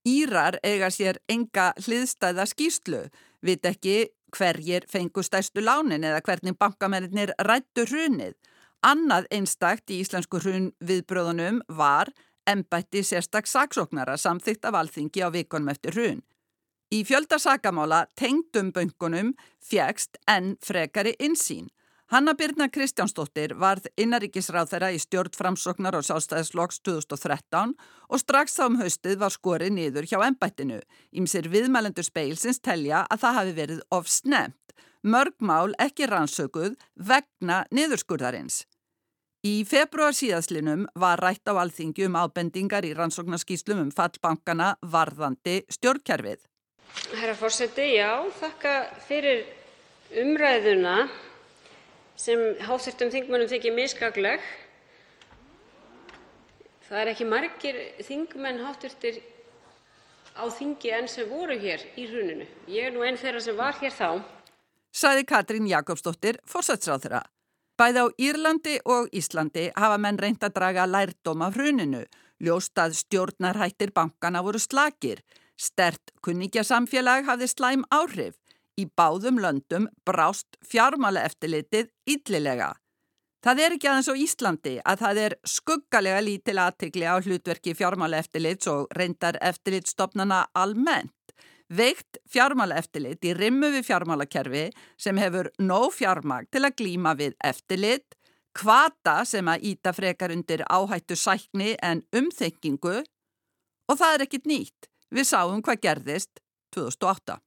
Írar 0.07 0.57
eiga 0.65 0.89
sér 0.89 1.19
enga 1.29 1.71
hliðstæða 1.77 2.47
skýslu, 2.49 3.01
vit 3.45 3.65
ekki 3.65 4.09
hverjir 4.33 4.87
fengu 4.89 5.21
stæstu 5.21 5.61
lánin 5.61 6.05
eða 6.07 6.23
hvernig 6.25 6.57
bankamennir 6.57 7.33
rættu 7.37 7.85
hrunið. 7.85 8.33
Annað 8.81 9.27
einstakt 9.29 9.91
í 9.93 9.99
íslensku 10.01 10.39
hrun 10.41 10.71
viðbröðunum 10.81 11.61
var 11.77 12.09
embætti 12.49 13.03
sérstak 13.05 13.45
saksóknara 13.45 14.17
samþygt 14.17 14.65
af 14.65 14.79
alþingi 14.79 15.21
á 15.21 15.29
vikonum 15.29 15.69
eftir 15.69 15.93
hrun. 15.93 16.23
Í 16.91 17.03
fjöldarsakamála 17.05 18.07
tengdum 18.17 18.71
böngunum 18.73 19.35
fjækst 19.61 20.17
enn 20.27 20.55
frekari 20.65 21.13
insýn. 21.21 21.69
Hanna 22.11 22.33
Birna 22.35 22.65
Kristjánsdóttir 22.67 23.53
varð 23.55 23.85
innaríkisráð 23.95 24.73
þeirra 24.73 24.87
í 24.91 24.97
stjórn 24.99 25.31
framsóknar 25.31 25.95
og 25.95 26.03
sjálfstæðisloks 26.03 26.81
2013 26.83 27.71
og 28.11 28.19
strax 28.19 28.57
þá 28.57 28.65
um 28.65 28.75
haustið 28.81 29.21
var 29.21 29.31
skorið 29.31 29.71
niður 29.77 30.09
hjá 30.11 30.17
ennbættinu. 30.25 30.81
Ímsir 31.15 31.47
viðmælendur 31.53 32.03
speilsins 32.03 32.59
telja 32.59 33.05
að 33.07 33.23
það 33.23 33.37
hafi 33.39 33.55
verið 33.61 33.79
of 33.95 34.11
snemt. 34.11 34.75
Mörgmál 35.07 35.71
ekki 35.79 36.11
rannsökuð 36.11 36.75
vegna 36.99 37.61
niðurskurðarins. 37.71 38.65
Í 39.47 39.63
februar 39.63 40.11
síðaslinum 40.11 40.89
var 40.99 41.23
rætt 41.23 41.47
á 41.47 41.55
alþingi 41.63 42.11
um 42.11 42.19
ábendingar 42.19 42.83
í 42.83 42.91
rannsóknarskíslum 42.91 43.87
um 43.87 43.95
fallbankana 43.95 44.73
varðandi 44.83 45.61
stjórnkerfið. 45.79 46.43
Herra 47.15 47.39
fórseti, 47.39 47.93
já, 47.95 48.19
þakka 48.43 48.77
fyrir 49.07 49.45
umræðuna 50.11 51.07
sem 52.21 52.41
háþurftum 52.61 53.09
þingmönnum 53.13 53.49
þykir 53.49 53.73
miskagleg. 53.75 54.43
Það 56.85 57.01
er 57.01 57.11
ekki 57.13 57.27
margir 57.27 57.79
þingmenn 58.05 58.61
háttvirtir 58.65 59.21
á 60.35 60.43
þingi 60.51 60.91
enn 60.97 61.09
sem 61.11 61.29
voru 61.29 61.57
hér 61.59 61.83
í 61.97 62.05
hruninu. 62.09 62.47
Ég 62.69 62.89
er 62.89 62.95
nú 62.95 63.05
einn 63.07 63.19
þeirra 63.19 63.41
sem 63.43 63.57
var 63.57 63.77
hér 63.81 63.95
þá. 63.95 64.21
Saði 64.91 65.23
Katrín 65.27 65.69
Jakobsdóttir, 65.71 66.41
fórsætsráþurra. 66.45 67.23
Bæði 67.79 68.03
á 68.03 68.07
Írlandi 68.19 68.75
og 68.85 69.07
Íslandi 69.15 69.69
hafa 69.73 69.97
menn 69.97 70.19
reynd 70.19 70.43
að 70.43 70.57
draga 70.59 70.85
lærdom 70.85 71.41
af 71.47 71.55
hruninu. 71.55 72.03
Ljóst 72.43 72.77
að 72.77 72.97
stjórnarhættir 72.99 73.93
bankana 73.95 74.43
voru 74.43 74.59
slakir. 74.59 75.23
Stert 75.57 76.11
kunningjasamfélag 76.25 77.25
hafði 77.29 77.47
slæm 77.49 77.87
áhrif. 77.89 78.35
Í 78.79 78.87
báðum 78.97 79.41
löndum 79.43 79.89
brást 80.07 80.57
fjármála 80.63 81.25
eftirlitið 81.27 81.91
yllilega. 82.07 82.71
Það 83.41 83.59
er 83.63 83.73
ekki 83.75 83.89
aðeins 83.89 84.09
á 84.13 84.15
Íslandi 84.21 84.73
að 84.85 84.99
það 85.01 85.19
er 85.23 85.35
skuggalega 85.49 86.19
lítil 86.21 86.59
aðtikli 86.61 87.07
á 87.09 87.17
hlutverki 87.17 87.73
fjármála 87.73 88.19
eftirlits 88.21 88.69
og 88.69 88.91
reyndar 88.93 89.39
eftirlitstofnana 89.41 90.43
almennt. 90.53 91.33
Veikt 91.71 92.19
fjármála 92.29 92.77
eftirlit 92.77 93.25
í 93.25 93.33
rimmu 93.33 93.71
við 93.73 93.87
fjármálakerfi 93.87 94.65
sem 94.99 95.17
hefur 95.17 95.49
nóg 95.57 95.89
fjármag 95.95 96.51
til 96.51 96.65
að 96.67 96.75
glíma 96.83 97.15
við 97.17 97.33
eftirlit, 97.47 98.13
kvata 98.53 99.21
sem 99.25 99.47
að 99.47 99.65
íta 99.71 99.93
frekar 99.95 100.35
undir 100.35 100.61
áhættu 100.67 101.17
sækni 101.17 101.73
en 101.81 102.03
umþengingu 102.13 102.99
og 103.89 103.97
það 103.97 104.17
er 104.17 104.25
ekkit 104.27 104.49
nýtt. 104.51 104.91
Við 105.11 105.31
sáum 105.31 105.63
hvað 105.63 105.81
gerðist 105.87 106.43
2008. 106.75 107.41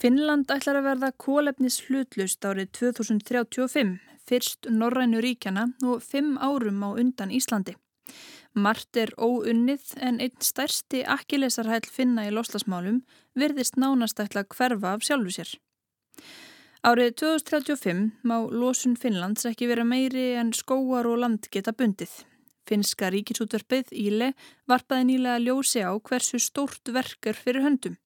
Finnland 0.00 0.48
ætlar 0.48 0.78
að 0.78 0.86
verða 0.86 1.08
kólefnis 1.20 1.74
hlutlust 1.84 2.46
árið 2.48 2.70
2035, 2.78 3.90
fyrst 4.24 4.68
Norrænu 4.72 5.20
ríkjana 5.20 5.66
og 5.84 6.00
fimm 6.00 6.38
árum 6.40 6.80
á 6.80 6.96
undan 7.02 7.34
Íslandi. 7.36 7.74
Mart 8.56 8.96
er 8.96 9.12
óunnið 9.20 9.92
en 10.00 10.22
einn 10.24 10.40
stærsti 10.40 11.02
akkilesarhæll 11.04 11.92
finna 11.92 12.24
í 12.30 12.32
loslasmálum 12.32 13.02
virðist 13.36 13.76
nánast 13.76 14.24
ætla 14.24 14.46
hverfa 14.48 14.96
af 14.96 15.04
sjálfu 15.04 15.36
sér. 15.36 15.52
Árið 16.80 17.12
2035 17.20 18.24
má 18.24 18.38
losun 18.48 18.96
Finnlands 18.96 19.44
ekki 19.52 19.68
vera 19.68 19.84
meiri 19.84 20.30
en 20.40 20.56
skóar 20.56 21.12
og 21.12 21.20
land 21.26 21.52
geta 21.52 21.76
bundið. 21.76 22.22
Finnska 22.64 23.12
ríkisútverfið 23.12 23.92
Íle 23.92 24.32
varpaði 24.64 25.10
nýlega 25.12 25.44
ljósi 25.44 25.84
á 25.84 25.92
hversu 25.92 26.40
stórt 26.40 26.88
verkar 26.88 27.36
fyrir 27.36 27.68
höndum. 27.68 28.00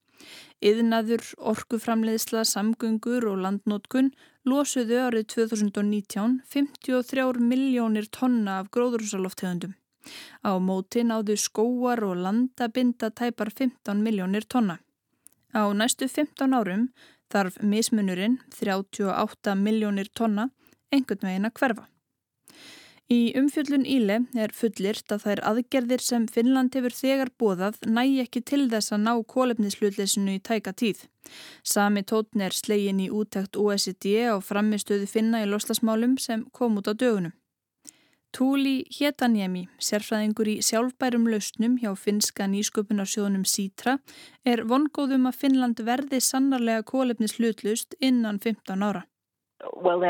Yðnaður, 0.65 1.21
orkuframleiðsla, 1.53 2.41
samgöngur 2.49 3.27
og 3.29 3.43
landnótkun 3.45 4.07
losuðu 4.49 4.97
árið 5.03 5.27
2019 5.35 6.39
53 6.49 7.43
miljónir 7.45 8.09
tonna 8.09 8.63
af 8.63 8.71
gróðurúsaloftegundum. 8.73 9.75
Á 10.41 10.57
móti 10.57 11.05
náðu 11.05 11.37
skóar 11.41 12.01
og 12.09 12.17
landabinda 12.25 13.13
tæpar 13.13 13.53
15 13.53 14.01
miljónir 14.01 14.49
tonna. 14.49 14.79
Á 15.53 15.69
næstu 15.77 16.09
15 16.09 16.57
árum 16.57 16.89
þarf 17.29 17.61
mismunurinn 17.61 18.41
38 18.57 19.57
miljónir 19.61 20.09
tonna 20.17 20.49
einhvern 20.89 21.29
veginn 21.29 21.51
að 21.51 21.59
hverfa. 21.61 21.89
Í 23.15 23.35
umfjöllun 23.39 23.85
Íle 23.87 24.15
er 24.45 24.53
fullirt 24.57 25.13
að 25.13 25.25
þær 25.25 25.41
aðgerðir 25.51 26.03
sem 26.03 26.25
Finnland 26.35 26.75
hefur 26.75 26.95
þegar 26.97 27.31
bóðað 27.41 27.77
næ 27.87 28.03
ekki 28.23 28.41
til 28.51 28.65
þess 28.73 28.95
að 28.95 29.03
ná 29.05 29.13
kólefnishlutleysinu 29.35 30.35
í 30.39 30.41
tæka 30.49 30.73
tíð. 30.73 31.05
Sami 31.63 32.03
tótn 32.11 32.43
er 32.47 32.57
slegin 32.57 33.03
í 33.05 33.11
útækt 33.13 33.59
OECD 33.61 34.07
á 34.33 34.37
framistöðu 34.49 35.07
finna 35.11 35.43
í 35.45 35.49
loslasmálum 35.51 36.17
sem 36.27 36.47
kom 36.57 36.81
út 36.81 36.91
á 36.91 36.95
dögunum. 36.95 37.35
Túli 38.35 38.75
Hétanjemi, 38.97 39.69
sérfræðingur 39.79 40.51
í 40.51 40.57
sjálfbærum 40.67 41.29
lausnum 41.31 41.77
hjá 41.79 41.93
finska 41.95 42.49
nýsköpunarsjónum 42.51 43.45
Sítra, 43.47 44.01
er 44.43 44.65
vongóðum 44.67 45.29
að 45.31 45.39
Finnland 45.45 45.85
verði 45.87 46.19
sannarlega 46.19 46.83
kólefnislutlust 46.83 47.95
innan 48.01 48.43
15 48.43 48.83
ára. 48.83 49.05
Well, 49.79 50.03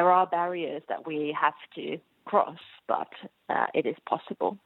cross, 2.25 2.61
but 2.89 3.13
uh, 3.49 3.67
it 3.75 3.87
is 3.87 3.99
possible. 4.09 4.59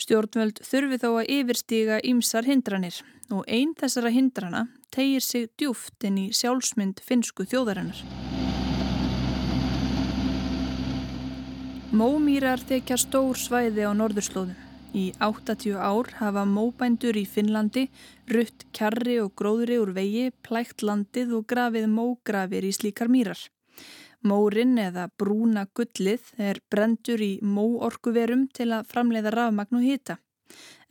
Stjórnvöld 0.00 0.62
þurfi 0.64 0.98
þó 1.02 1.08
að 1.20 1.30
yfirstíga 1.36 1.98
ýmsar 2.08 2.48
hindranir 2.48 3.02
og 3.30 3.44
einn 3.46 3.74
þessara 3.78 4.10
hindrana 4.10 4.64
tegir 4.94 5.22
sig 5.22 5.50
djúft 5.60 6.06
inn 6.08 6.18
í 6.18 6.26
sjálfsmynd 6.34 7.02
finsku 7.04 7.46
þjóðarinnar. 7.46 8.00
Mómýrar 11.92 12.62
þekja 12.64 12.96
stór 12.96 13.36
svæði 13.36 13.84
á 13.84 13.92
norðurslóðum. 13.92 14.56
Í 14.96 15.12
80 15.24 15.76
ár 15.76 16.08
hafa 16.18 16.42
móbændur 16.48 17.16
í 17.16 17.24
Finnlandi 17.28 17.86
rutt 18.32 18.66
kjarri 18.76 19.18
og 19.20 19.32
gróðri 19.36 19.78
úr 19.80 19.92
vegi, 19.96 20.30
plækt 20.44 20.84
landið 20.84 21.36
og 21.38 21.46
grafið 21.48 21.88
mógrafir 21.92 22.64
í 22.64 22.72
slíkar 22.76 23.12
mýrar. 23.12 23.40
Mórin 24.22 24.76
eða 24.78 25.08
brúna 25.18 25.64
gullið 25.74 26.28
er 26.38 26.60
brendur 26.70 27.22
í 27.22 27.32
móorkuverum 27.42 28.46
til 28.54 28.70
að 28.76 28.86
framleiða 28.92 29.32
rafmagn 29.34 29.80
og 29.80 29.86
hýta. 29.86 30.18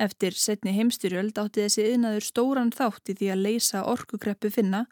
Eftir 0.01 0.35
setni 0.35 0.73
heimstyrjöld 0.75 1.37
átti 1.39 1.63
þessi 1.65 1.85
yðnaður 1.93 2.25
stóran 2.25 2.71
þátt 2.75 3.11
í 3.13 3.15
því 3.19 3.29
að 3.33 3.43
leysa 3.45 3.83
orkukreppu 3.87 4.49
finna 4.51 4.85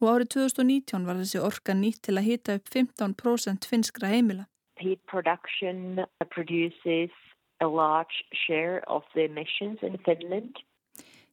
og 0.00 0.10
árið 0.12 0.32
2019 0.34 1.06
var 1.06 1.20
þessi 1.22 1.42
orka 1.48 1.76
nýtt 1.78 2.02
til 2.08 2.16
að 2.18 2.28
hýta 2.28 2.56
upp 2.58 2.72
15% 2.74 3.68
finskra 3.70 4.10
heimila. 4.12 4.48
Heat 4.76 5.00
production 5.06 6.04
produces 6.34 7.14
a 7.60 7.66
large 7.66 8.24
share 8.34 8.82
of 8.88 9.04
the 9.14 9.24
emissions 9.24 9.78
in 9.82 9.96
Finland. 10.04 10.60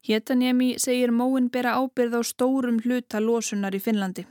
Hétanjemi 0.03 0.75
segir 0.79 1.11
móin 1.11 1.49
bera 1.51 1.75
ábyrð 1.79 2.19
á 2.19 2.21
stórum 2.23 2.79
hluta 2.83 3.19
losunar 3.23 3.75
í 3.75 3.79
Finnlandi. 3.83 4.25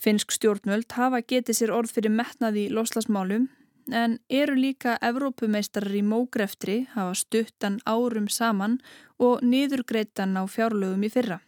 Finnsk 0.00 0.32
stjórnvöld 0.32 0.94
hafa 0.96 1.20
getið 1.20 1.58
sér 1.58 1.72
orð 1.76 1.92
fyrir 1.92 2.12
metnaði 2.14 2.62
í 2.66 2.72
loslasmálum 2.72 3.50
en 3.92 4.16
eru 4.32 4.54
líka 4.56 4.94
Evrópumeistarar 5.04 5.92
í 5.98 6.00
mógreftri 6.06 6.78
hafa 6.94 7.12
stuttan 7.18 7.76
árum 7.84 8.30
saman 8.32 8.78
og 9.20 9.44
niðurgreitan 9.44 10.38
á 10.40 10.48
fjárlögum 10.48 11.04
í 11.04 11.12
fyrra. 11.12 11.40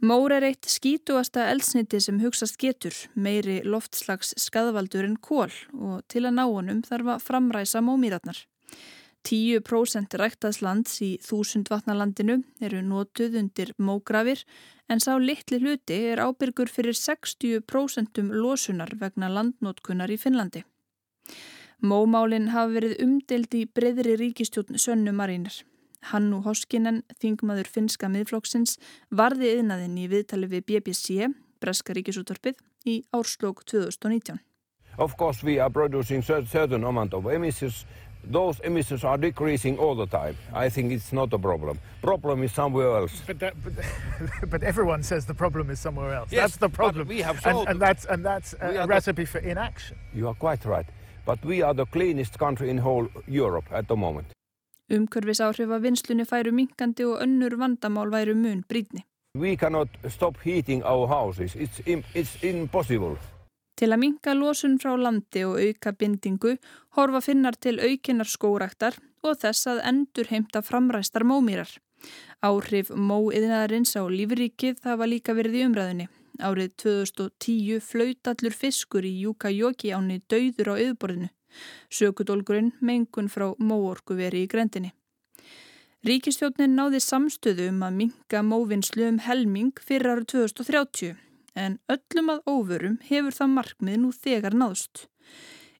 Mór 0.00 0.32
er 0.32 0.46
eitt 0.48 0.68
skítugasta 0.68 1.46
eldsniti 1.52 2.00
sem 2.00 2.20
hugsast 2.20 2.56
getur, 2.60 2.94
meiri 3.14 3.58
loftslags 3.64 4.32
skadvaldur 4.40 5.04
en 5.04 5.16
kól 5.16 5.52
og 5.76 6.00
til 6.08 6.24
að 6.24 6.36
ná 6.38 6.46
honum 6.48 6.80
þarf 6.84 7.14
að 7.14 7.26
framræsa 7.26 7.82
mómýratnar. 7.84 8.44
10% 9.26 10.16
ræktaðslands 10.16 11.00
í 11.04 11.10
þúsund 11.24 11.68
vatnalandinu 11.70 12.40
eru 12.64 12.80
notuð 12.82 13.36
undir 13.42 13.72
mógrafir 13.78 14.44
en 14.88 15.02
sá 15.02 15.12
litli 15.20 15.60
hluti 15.60 15.98
er 16.12 16.22
ábyrgur 16.24 16.70
fyrir 16.72 16.96
60% 16.96 18.22
losunar 18.32 18.94
vegna 19.00 19.28
landnótkunar 19.28 20.10
í 20.10 20.18
Finnlandi. 20.18 20.64
Mómálinn 21.80 22.50
hafa 22.52 22.74
verið 22.74 22.98
umdelt 23.04 23.54
í 23.56 23.64
breyðri 23.64 24.16
ríkistjórn 24.20 24.76
Sönnu 24.76 25.14
Marínar. 25.16 25.62
Hannu 26.10 26.40
Hoskinen, 26.44 27.02
þingmaður 27.20 27.68
finska 27.68 28.08
miðflokksins, 28.08 28.78
varði 29.12 29.54
yðnaðinn 29.58 29.98
í 30.00 30.06
viðtali 30.08 30.48
við 30.48 30.66
BBC, 30.68 31.28
Breska 31.60 31.96
ríkisútvarpið, 31.96 32.56
í 32.88 33.02
árslók 33.16 33.64
2019. 33.68 34.40
Of 34.98 35.16
course 35.16 35.44
we 35.44 35.58
are 35.60 35.70
producing 35.70 36.22
certain 36.22 36.84
amount 36.84 37.14
of 37.14 37.26
emissions. 37.26 37.84
Those 38.24 38.60
emissions 38.60 39.04
are 39.04 39.18
decreasing 39.18 39.78
all 39.78 39.94
the 39.94 40.06
time. 40.06 40.36
I 40.52 40.68
think 40.68 40.92
it's 40.92 41.12
not 41.12 41.32
a 41.32 41.38
problem. 41.38 41.78
Problem 42.02 42.42
is 42.42 42.52
somewhere 42.52 42.96
else. 42.96 43.22
But, 43.26 43.38
that, 43.40 43.54
but, 43.64 43.72
but 44.50 44.62
everyone 44.62 45.02
says 45.02 45.26
the 45.26 45.34
problem 45.34 45.70
is 45.70 45.80
somewhere 45.80 46.14
else. 46.14 46.30
Yes, 46.30 46.42
that's 46.42 46.56
the 46.58 46.68
problem. 46.68 47.08
we 47.08 47.22
have 47.22 47.36
and, 47.46 47.54
solved 47.54 47.70
and 47.70 47.80
that's, 47.80 48.04
and 48.04 48.24
that's 48.24 48.54
a, 48.60 48.82
a 48.82 48.86
recipe 48.86 49.24
for 49.24 49.38
inaction. 49.38 49.96
You 50.14 50.28
are 50.28 50.34
quite 50.34 50.64
right. 50.64 50.86
But 51.24 51.44
we 51.44 51.62
are 51.62 51.74
the 51.74 51.86
cleanest 51.86 52.38
country 52.38 52.70
in 52.70 52.78
whole 52.78 53.08
Europe 53.26 53.66
at 53.72 53.88
the 53.88 53.96
moment. 53.96 54.26
Umhverfis 54.90 55.38
áhrif 55.38 55.70
að 55.70 55.84
vinslunni 55.86 56.24
færu 56.26 56.50
minkandi 56.50 57.04
og 57.06 57.20
önnur 57.22 57.54
vandamál 57.60 58.10
væru 58.10 58.34
mun 58.34 58.64
brýtni. 58.66 59.04
We 59.38 59.56
cannot 59.56 59.88
stop 60.08 60.36
heating 60.42 60.82
our 60.82 61.06
houses. 61.06 61.54
It's, 61.54 61.80
it's 61.86 62.34
impossible. 62.42 63.16
Til 63.80 63.94
að 63.94 64.00
minka 64.02 64.34
losun 64.36 64.74
frá 64.76 64.90
landi 65.00 65.40
og 65.48 65.54
auka 65.56 65.94
bindingu 65.96 66.50
horfa 66.98 67.20
finnar 67.24 67.56
til 67.56 67.78
aukinnar 67.80 68.28
skóraktar 68.28 68.98
og 69.24 69.38
þess 69.40 69.70
að 69.72 69.80
endur 69.88 70.28
heimta 70.28 70.60
framræstar 70.60 71.24
mómýrar. 71.24 71.70
Áhrif 72.44 72.90
móiðnaðarins 72.92 73.94
á 73.96 74.04
lífrikið 74.04 74.82
hafa 74.84 75.08
líka 75.08 75.32
verið 75.38 75.56
í 75.56 75.64
umræðinni. 75.68 76.06
Árið 76.44 76.74
2010 76.84 77.80
flaut 77.80 78.30
allur 78.34 78.58
fiskur 78.58 79.08
í 79.08 79.14
Júkajóki 79.22 79.94
áni 79.96 80.20
dauður 80.28 80.72
á 80.72 80.80
yðborðinu. 80.84 81.30
Sökudólgurinn 81.88 82.74
mengun 82.84 83.32
frá 83.32 83.48
móorku 83.56 84.18
veri 84.20 84.44
í 84.44 84.52
grendinni. 84.52 84.92
Ríkistjónin 86.04 86.76
náði 86.76 87.00
samstöðu 87.00 87.72
um 87.72 87.80
að 87.88 87.98
minka 88.04 88.44
móvinslu 88.44 89.08
um 89.08 89.24
helming 89.24 89.72
fyrir 89.88 90.12
árið 90.12 90.30
2030 90.36 91.29
en 91.54 91.78
öllum 91.90 92.34
að 92.34 92.42
óvörum 92.50 92.98
hefur 93.08 93.36
það 93.36 93.54
markmið 93.56 93.98
nú 94.02 94.12
þegar 94.14 94.56
náðst. 94.56 95.06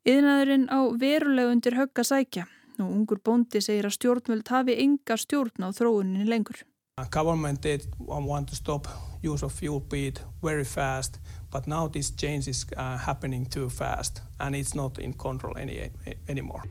Yðnaðurinn 0.09 0.67
á 0.73 0.81
verulega 0.97 1.53
undir 1.53 1.77
högg 1.77 2.03
að 2.03 2.11
sækja 2.11 2.47
og 2.81 2.89
ungur 2.89 3.21
bóndi 3.21 3.61
segir 3.61 3.89
að 3.89 3.97
stjórnvöld 3.99 4.49
hafi 4.49 4.77
enga 4.81 5.17
stjórn 5.21 5.67
á 5.67 5.69
þróuninni 5.77 6.29
lengur. 6.29 6.65
Government 7.11 7.63
did 7.63 7.87
want 7.99 8.49
to 8.49 8.57
stop 8.57 8.89
use 9.23 9.45
of 9.45 9.53
fuel 9.53 9.81
beat 9.81 10.23
very 10.43 10.65
fast 10.65 11.21
but 11.51 11.67
now 11.67 11.89
this 11.89 12.11
change 12.11 12.49
is 12.49 12.67
uh, 12.77 12.99
happening 12.99 13.47
too 13.47 13.69
fast 13.69 14.23
and 14.39 14.55
it's 14.55 14.75
not 14.75 14.99
in 14.99 15.15
control 15.15 15.57
any, 15.57 15.91
anymore. 16.29 16.63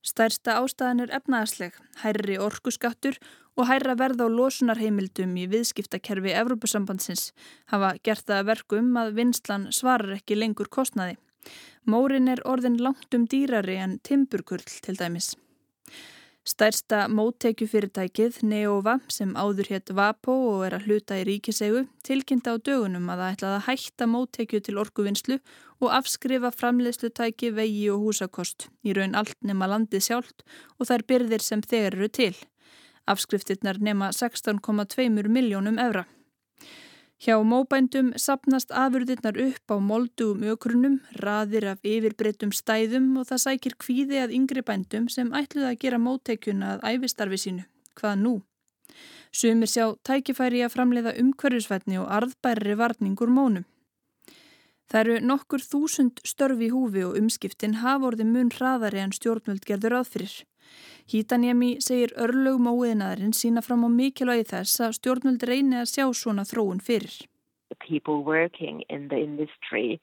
Stærsta 0.00 0.56
ástæðan 0.62 1.02
er 1.04 1.10
efnaðasleg, 1.12 1.74
hærri 2.00 2.38
orkuskattur 2.40 3.18
og 3.60 3.66
hærra 3.68 3.92
verð 4.00 4.22
á 4.24 4.28
losunarheimildum 4.32 5.34
í 5.36 5.42
viðskiptakerfi 5.52 6.32
Evrópusambandsins 6.40 7.26
hafa 7.68 7.90
gert 8.06 8.24
það 8.30 8.46
verkum 8.48 8.94
að 8.96 9.12
vinslan 9.18 9.66
svarar 9.76 10.14
ekki 10.16 10.38
lengur 10.38 10.70
kostnaði. 10.72 11.18
Mórin 11.84 12.30
er 12.32 12.40
orðin 12.48 12.78
langt 12.80 13.12
um 13.16 13.26
dýrari 13.28 13.76
en 13.84 13.98
timburkurl 14.06 14.64
til 14.64 14.96
dæmis. 14.96 15.34
Stærsta 16.48 17.02
móttekjufyrirtækið 17.12 18.38
Neova 18.48 18.94
sem 19.12 19.34
áður 19.36 19.74
hétt 19.74 19.92
Vapo 19.92 20.32
og 20.54 20.62
er 20.64 20.78
að 20.78 20.86
hluta 20.88 21.18
í 21.20 21.26
ríkisegu 21.28 21.82
tilkynnta 22.06 22.54
á 22.56 22.64
dögunum 22.64 23.10
að 23.12 23.20
það 23.20 23.34
ætlaði 23.34 23.58
að 23.58 23.66
hætta 23.66 24.08
móttekju 24.08 24.62
til 24.64 24.78
orkuvinnslu 24.80 25.36
og 25.84 25.92
afskrifa 25.98 26.48
framleiðslutæki, 26.56 27.52
vegi 27.52 27.84
og 27.92 28.06
húsakost 28.06 28.70
í 28.80 28.96
raun 28.96 29.18
allt 29.20 29.36
nema 29.44 29.68
landið 29.68 30.06
sjálft 30.08 30.46
og 30.78 30.88
þær 30.88 31.06
byrðir 31.12 31.44
sem 31.44 31.60
þeir 31.60 31.92
eru 31.92 32.08
til. 32.08 32.32
Afskriftirnar 33.10 33.80
nema 33.82 34.12
16,2 34.14 35.28
miljónum 35.28 35.78
evra. 35.82 36.06
Hjá 37.20 37.34
móbændum 37.44 38.14
sapnast 38.16 38.70
afurðirnar 38.72 39.36
upp 39.36 39.72
á 39.74 39.76
moldugum 39.76 40.46
ökrunum, 40.54 40.94
raðir 41.20 41.66
af 41.74 41.82
yfirbreytum 41.84 42.54
stæðum 42.56 43.10
og 43.20 43.26
það 43.28 43.42
sækir 43.44 43.74
kvíði 43.76 44.22
að 44.22 44.32
yngri 44.38 44.62
bændum 44.64 45.08
sem 45.12 45.28
ætluð 45.36 45.66
að 45.68 45.80
gera 45.82 45.98
mótteikjuna 46.00 46.70
að 46.78 46.86
æfistarfi 46.94 47.40
sínu. 47.42 47.66
Hvað 48.00 48.22
nú? 48.22 48.32
Sumir 49.36 49.68
sjá 49.68 49.84
tækifæri 50.00 50.64
að 50.64 50.72
framleiða 50.78 51.12
umhverjusvætni 51.20 52.00
og 52.00 52.08
arðbærri 52.08 52.78
varningur 52.80 53.28
mónum. 53.28 53.68
Það 54.90 55.00
eru 55.00 55.18
nokkur 55.26 55.62
þúsund 55.62 56.24
störfi 56.26 56.70
í 56.70 56.72
húfi 56.72 57.04
og 57.06 57.20
umskiptin 57.20 57.82
hafa 57.84 58.08
orði 58.08 58.24
mun 58.26 58.48
hraðari 58.56 59.04
en 59.04 59.12
stjórnvöld 59.14 59.68
gerður 59.68 60.00
aðfyrir. 60.00 60.32
Hítanjemi 61.10 61.72
segir 61.82 62.12
örlög 62.22 62.60
móiðinaðurinn 62.62 63.34
sína 63.34 63.64
fram 63.66 63.82
á 63.82 63.90
mikilvægi 63.90 64.44
þess 64.52 64.82
að 64.84 64.92
stjórnvöld 64.98 65.44
reyni 65.48 65.80
að 65.80 65.88
sjá 65.90 66.04
svona 66.14 66.44
þróun 66.46 66.78
fyrir. 66.86 67.16
People 67.82 68.22
working 68.22 68.84
in 68.88 69.08
the 69.10 69.18
industry 69.18 69.98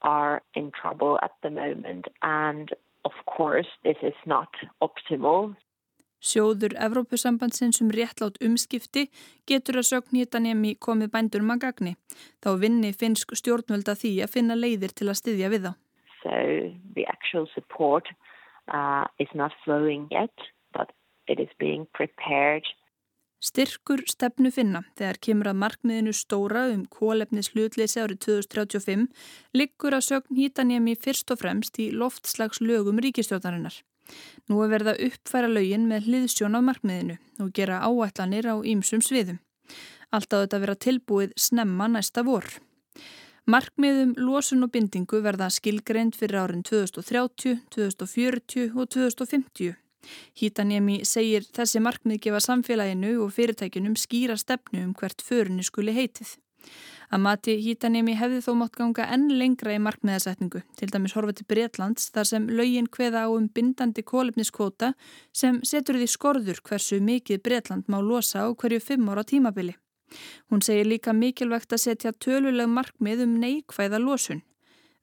are 0.00 0.42
in 0.52 0.68
trouble 0.76 1.16
at 1.22 1.32
the 1.40 1.48
moment 1.48 2.08
and 2.20 2.74
of 3.08 3.16
course 3.24 3.70
this 3.82 3.96
is 4.02 4.18
not 4.26 4.60
optimal. 4.84 5.54
Sjóður 6.20 6.76
Evrópusambandsins 6.78 7.80
um 7.80 7.88
réttlátt 7.90 8.36
umskipti 8.44 9.06
getur 9.48 9.80
að 9.80 9.88
sögn 9.88 10.20
hítanjemi 10.20 10.74
komið 10.76 11.14
bændur 11.16 11.46
maður 11.48 11.64
gagni. 11.64 11.94
Þá 12.44 12.50
vinni 12.60 12.92
finnsk 12.92 13.32
stjórnvöld 13.40 13.88
að 13.88 14.04
því 14.04 14.12
að 14.26 14.36
finna 14.36 14.58
leiðir 14.58 14.92
til 14.92 15.08
að 15.08 15.18
styðja 15.22 15.50
við 15.54 15.64
þá. 15.70 15.72
So 16.20 16.36
the 16.94 17.08
actual 17.08 17.48
support 17.54 18.12
uh, 18.72 19.04
is 19.18 19.28
not 19.34 19.52
flowing 19.64 20.08
yet, 20.10 20.34
but 20.72 20.92
it 21.28 21.38
is 21.40 21.48
being 21.58 21.86
prepared. 21.94 22.64
Styrkur 23.42 24.04
stefnu 24.06 24.52
finna 24.54 24.84
þegar 24.94 25.16
kemur 25.26 25.48
að 25.50 25.58
markmiðinu 25.64 26.12
stóra 26.14 26.68
um 26.70 26.84
kólefnis 26.86 27.50
hlutleysi 27.50 27.98
árið 27.98 28.20
2035 28.28 29.08
liggur 29.58 29.96
að 29.96 30.04
sögn 30.06 30.38
hýtanjami 30.38 30.94
fyrst 30.94 31.32
og 31.34 31.40
fremst 31.40 31.80
í 31.82 31.88
loftslags 31.90 32.62
lögum 32.62 33.02
ríkistjóðarinnar. 33.02 33.74
Nú 34.46 34.62
er 34.62 34.70
verið 34.70 34.92
að 34.92 35.02
uppfæra 35.08 35.50
lögin 35.50 35.88
með 35.90 36.06
hliðsjón 36.06 36.54
á 36.54 36.60
markmiðinu 36.68 37.18
og 37.42 37.50
gera 37.56 37.82
áætlanir 37.82 38.46
á 38.46 38.54
ýmsum 38.62 39.02
sviðum. 39.02 39.42
Alltaf 40.14 40.44
þetta 40.44 40.62
vera 40.62 40.78
tilbúið 40.86 41.34
snemma 41.34 41.88
næsta 41.90 42.22
vor. 42.22 42.46
Markmiðum 43.50 44.12
losun 44.22 44.62
og 44.62 44.70
bindingu 44.70 45.18
verða 45.18 45.48
skilgreind 45.50 46.14
fyrir 46.14 46.38
árin 46.44 46.60
2030, 46.62 47.56
2040 47.74 48.76
og 48.78 48.86
2050. 48.94 49.72
Hítanjemi 50.38 51.00
segir 51.06 51.42
þessi 51.50 51.82
markmið 51.82 52.20
gefa 52.22 52.38
samfélaginu 52.38 53.16
og 53.24 53.34
fyrirtækinum 53.34 53.98
skýra 53.98 54.38
stefnu 54.38 54.84
um 54.86 54.94
hvert 54.94 55.26
förunni 55.26 55.66
skuli 55.66 55.94
heitið. 55.96 56.36
Að 57.10 57.22
mati 57.26 57.58
Hítanjemi 57.58 58.14
hefði 58.14 58.38
þó 58.46 58.52
mátt 58.60 58.78
ganga 58.78 59.10
enn 59.10 59.26
lengra 59.34 59.74
í 59.74 59.82
markmiðasetningu, 59.82 60.62
til 60.78 60.92
dæmis 60.94 61.18
horfa 61.18 61.34
til 61.34 61.50
Breitlands 61.50 62.12
þar 62.14 62.30
sem 62.30 62.46
laugin 62.46 62.86
hveða 62.86 63.26
á 63.26 63.28
um 63.34 63.50
bindandi 63.50 64.06
kólefniskvota 64.06 64.94
sem 65.34 65.58
setur 65.66 65.98
því 65.98 66.12
skorður 66.14 66.62
hversu 66.62 67.02
mikið 67.02 67.42
Breitland 67.42 67.90
má 67.90 67.98
losa 67.98 68.46
á 68.46 68.54
hverju 68.54 68.78
fimm 68.86 69.10
ára 69.10 69.26
tímabili. 69.26 69.74
Hún 70.50 70.62
segir 70.64 70.88
líka 70.88 71.12
mikilvægt 71.16 71.72
að 71.72 71.84
setja 71.86 72.12
töluleg 72.12 72.68
markmið 72.68 73.24
um 73.26 73.36
neikvæða 73.42 74.00
losun. 74.02 74.42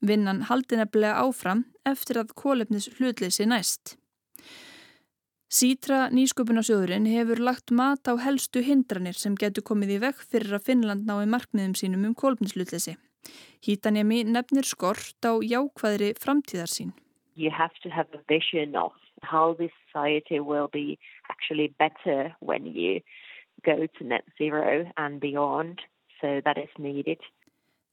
Vinnan 0.02 0.46
haldi 0.48 0.80
nefnilega 0.80 1.24
áfram 1.26 1.66
eftir 1.88 2.22
að 2.22 2.36
kólefnis 2.40 2.88
hlutleysi 2.98 3.48
næst. 3.50 3.98
Sítra 5.50 6.12
nýsköpunasjóðurinn 6.14 7.08
hefur 7.10 7.40
lagt 7.42 7.72
mat 7.74 8.06
á 8.06 8.14
helstu 8.22 8.62
hindranir 8.62 9.18
sem 9.18 9.34
getur 9.34 9.66
komið 9.66 9.96
í 9.96 10.02
vekk 10.04 10.20
fyrir 10.32 10.60
að 10.60 10.68
Finnland 10.68 11.10
nái 11.10 11.26
markmiðum 11.26 11.74
sínum 11.74 12.06
um 12.06 12.14
kólefnislutleysi. 12.14 12.94
Hítanjami 13.66 14.24
nefnir 14.30 14.68
skort 14.70 15.26
á 15.26 15.34
jákvæðri 15.42 16.14
framtíðarsín. 16.22 16.94
You 17.36 17.50
have 17.50 17.74
to 17.82 17.90
have 17.90 18.08
a 18.14 18.22
vision 18.30 18.76
of 18.76 18.94
how 19.24 19.56
this 19.58 19.74
society 19.88 20.40
will 20.40 20.70
be 20.72 21.00
actually 21.30 21.74
better 21.80 22.36
when 22.40 22.66
you 22.66 23.02
go 23.66 23.88
to 23.98 24.08
net 24.08 24.26
zero 24.38 24.86
and 24.98 25.20
beyond, 25.20 25.80
so 26.22 26.40
that 26.46 26.58
is 26.58 26.72
needed. 26.78 27.20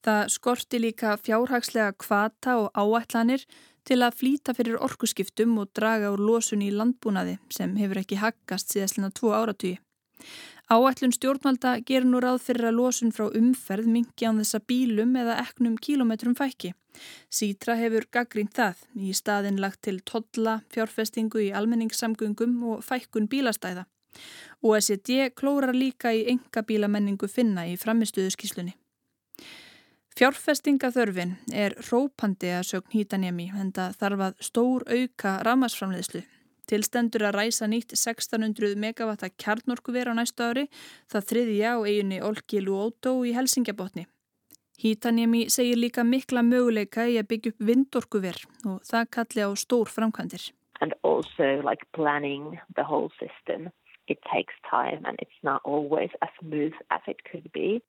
Það 0.07 0.29
skorti 0.31 0.79
líka 0.79 1.17
fjárhagslega 1.19 1.97
kvata 1.99 2.61
og 2.61 2.69
áætlanir 2.79 3.43
til 3.87 4.03
að 4.07 4.19
flýta 4.21 4.55
fyrir 4.55 4.79
orkuskiptum 4.83 5.57
og 5.59 5.73
draga 5.75 6.13
úr 6.15 6.23
losun 6.23 6.63
í 6.63 6.71
landbúnaði 6.71 7.39
sem 7.55 7.75
hefur 7.81 8.03
ekki 8.03 8.21
haggast 8.23 8.71
síðastlina 8.75 9.11
tvo 9.15 9.33
áratúi. 9.35 9.77
Áætlun 10.71 11.13
stjórnvalda 11.15 11.77
gerur 11.87 12.09
nú 12.11 12.21
ráð 12.23 12.41
fyrir 12.49 12.71
að 12.71 12.79
losun 12.81 13.13
frá 13.15 13.29
umferð 13.41 13.87
mingi 13.87 14.27
án 14.27 14.41
þessa 14.43 14.59
bílum 14.67 15.13
eða 15.19 15.37
eknum 15.45 15.77
kílometrum 15.79 16.35
fækki. 16.39 16.73
Sítra 17.31 17.77
hefur 17.79 18.09
gaggrínt 18.11 18.57
það 18.57 18.81
í 18.99 19.13
staðin 19.15 19.61
lagt 19.63 19.85
til 19.87 20.01
todla, 20.03 20.61
fjárfestingu 20.75 21.45
í 21.45 21.53
almenningssamgöngum 21.55 22.57
og 22.73 22.83
fækkun 22.87 23.29
bílastæða. 23.31 23.87
OECD 24.63 25.31
klórar 25.37 25.75
líka 25.75 26.13
í 26.15 26.25
engabílamenningu 26.33 27.29
finna 27.29 27.67
í 27.69 27.77
framistuðuskíslunni. 27.81 28.75
Fjárfestingaþörfin 30.17 31.35
er 31.53 31.75
rópandi 31.91 32.49
að 32.57 32.71
sögn 32.71 32.95
hýtanjami 32.95 33.51
en 33.53 33.75
það 33.77 33.99
þarf 34.01 34.23
að 34.27 34.39
stór 34.49 34.87
auka 34.89 35.35
ramasframleðslu. 35.45 36.23
Tilstendur 36.67 37.27
að 37.29 37.37
ræsa 37.37 37.69
nýtt 37.69 37.93
1600 37.95 38.79
megavatta 38.81 39.29
kjarnorkuver 39.37 40.09
á 40.11 40.15
næstu 40.17 40.43
ári, 40.49 40.65
það 41.13 41.29
þriðja 41.31 41.75
á 41.77 41.79
eiginni 41.85 42.23
Olkilu 42.25 42.75
Ótó 42.81 43.13
í 43.29 43.35
Helsingjabotni. 43.37 44.07
Hýtanjami 44.81 45.47
segir 45.53 45.79
líka 45.79 46.05
mikla 46.05 46.43
möguleika 46.43 47.07
í 47.09 47.21
að 47.21 47.29
byggja 47.31 47.53
upp 47.53 47.63
vindorkuver 47.69 48.41
og 48.73 48.81
það 48.89 49.13
kalli 49.19 49.45
á 49.45 49.51
stór 49.57 49.93
framkvæmdir. 49.93 50.51
Also 51.05 51.63
like 51.65 51.85
planning 51.93 52.59
the 52.75 52.85
whole 52.85 53.09
system 54.07 54.17
it 54.17 54.19
takes 54.35 54.55
time 54.71 55.05
and 55.05 55.17
it's 55.21 55.43
not 55.43 55.61
always 55.65 56.11
as 56.23 56.29
smooth 56.41 56.73
as 56.91 57.01
it 57.07 57.17
could 57.31 57.51
be. 57.53 57.81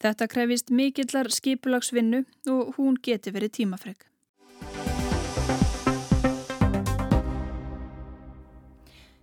Þetta 0.00 0.28
krefist 0.28 0.70
mikillar 0.70 1.28
skipulagsvinnu 1.28 2.24
og 2.48 2.76
hún 2.76 2.96
geti 3.02 3.30
verið 3.30 3.50
tímafreg. 3.58 4.04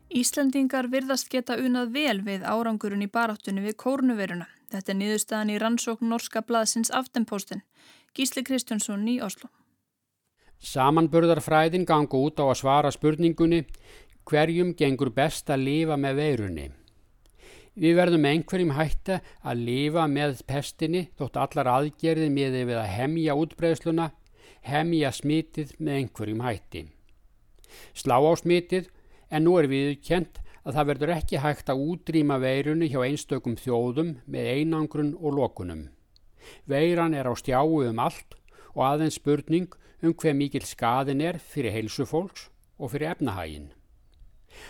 Íslandingar 0.10 0.88
virðast 0.88 1.30
geta 1.30 1.56
unað 1.56 1.92
vel 1.92 2.22
við 2.24 2.44
árangurinn 2.44 3.04
í 3.04 3.08
baráttunni 3.12 3.62
við 3.62 3.76
kórnuveruna. 3.76 4.48
Þetta 4.72 4.92
er 4.92 4.98
niðurstaðan 4.98 5.52
í 5.52 5.60
rannsókn 5.60 6.10
Norska 6.10 6.42
blaðsins 6.42 6.92
Aftenposten. 6.92 7.64
Gísli 8.16 8.44
Kristjánsson 8.44 9.08
í 9.08 9.22
Oslo. 9.22 9.50
Samanburðarfræðin 10.60 11.86
gangi 11.86 12.16
út 12.16 12.40
á 12.40 12.48
að 12.48 12.60
svara 12.64 12.92
spurningunni 12.92 13.66
hverjum 14.26 14.74
gengur 14.78 15.12
best 15.14 15.50
að 15.54 15.66
lifa 15.68 15.98
með 16.02 16.20
veirunni. 16.22 16.66
Við 17.76 17.98
verðum 18.00 18.26
einhverjum 18.30 18.72
hætta 18.78 19.20
að 19.44 19.64
lifa 19.68 20.06
með 20.08 20.42
pestinni 20.48 21.10
þótt 21.20 21.40
allar 21.42 21.70
aðgerði 21.74 22.30
með 22.32 22.60
við 22.70 22.78
að 22.80 22.94
hemja 22.94 23.36
útbreyðsluna, 23.36 24.10
hemja 24.64 25.12
smitið 25.12 25.76
með 25.78 26.00
einhverjum 26.00 26.46
hætti. 26.46 26.86
Slá 27.94 28.16
á 28.16 28.32
smitið 28.40 28.88
en 29.30 29.44
nú 29.44 29.58
er 29.60 29.68
við 29.68 30.00
kjent 30.08 30.40
að 30.66 30.80
það 30.80 30.90
verður 30.90 31.14
ekki 31.20 31.44
hægt 31.44 31.70
að 31.70 31.84
útrýma 31.92 32.40
veirunni 32.42 32.90
hjá 32.90 33.02
einstökum 33.06 33.60
þjóðum 33.60 34.16
með 34.26 34.52
einangrun 34.56 35.14
og 35.20 35.38
lokunum. 35.38 35.88
Veiran 36.66 37.14
er 37.14 37.28
á 37.28 37.34
stjáu 37.38 37.84
um 37.86 38.02
allt 38.02 38.40
og 38.74 38.86
aðeins 38.88 39.20
spurning 39.20 39.76
um 40.02 40.14
hver 40.16 40.36
mikil 40.38 40.66
skadin 40.66 41.22
er 41.22 41.38
fyrir 41.44 41.76
heilsufólks 41.76 42.50
og 42.80 42.96
fyrir 42.96 43.12
efnahægin. 43.14 43.74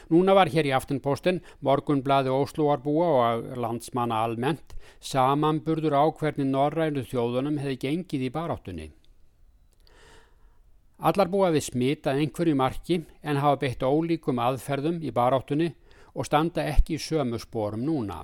Núna 0.09 0.35
var 0.37 0.51
hér 0.53 0.69
í 0.69 0.73
aftenposten 0.75 1.41
morgunblaði 1.65 2.33
Óslúarbúa 2.33 3.07
og 3.13 3.47
landsmanna 3.61 4.21
almennt 4.25 4.75
samanburður 4.99 5.97
á 5.97 6.03
hvernig 6.09 6.47
norrænu 6.49 7.05
þjóðunum 7.09 7.59
hefði 7.61 7.81
gengið 7.85 8.27
í 8.27 8.31
baráttunni. 8.33 8.87
Allar 11.05 11.27
búa 11.27 11.49
við 11.51 11.67
smita 11.67 12.13
einhverju 12.15 12.55
marki 12.55 13.01
en 13.21 13.41
hafa 13.43 13.59
beitt 13.65 13.83
ólíkum 13.83 14.39
aðferðum 14.39 15.01
í 15.03 15.11
baráttunni 15.11 15.73
og 16.15 16.27
standa 16.29 16.63
ekki 16.71 16.95
í 16.95 17.01
sömu 17.03 17.39
spórum 17.41 17.83
núna. 17.83 18.21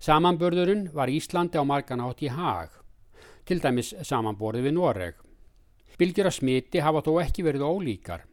Samanburðurinn 0.00 0.88
var 0.96 1.12
Íslandi 1.12 1.60
á 1.60 1.64
margan 1.64 2.00
átt 2.00 2.22
í 2.24 2.30
hag, 2.32 2.72
til 3.44 3.60
dæmis 3.60 3.92
samanborið 4.06 4.70
við 4.70 4.76
Noreg. 4.78 5.20
Bylgjur 6.00 6.30
að 6.30 6.38
smiti 6.38 6.80
hafa 6.80 7.02
þó 7.04 7.18
ekki 7.20 7.44
verið 7.44 7.66
ólíkar. 7.68 8.24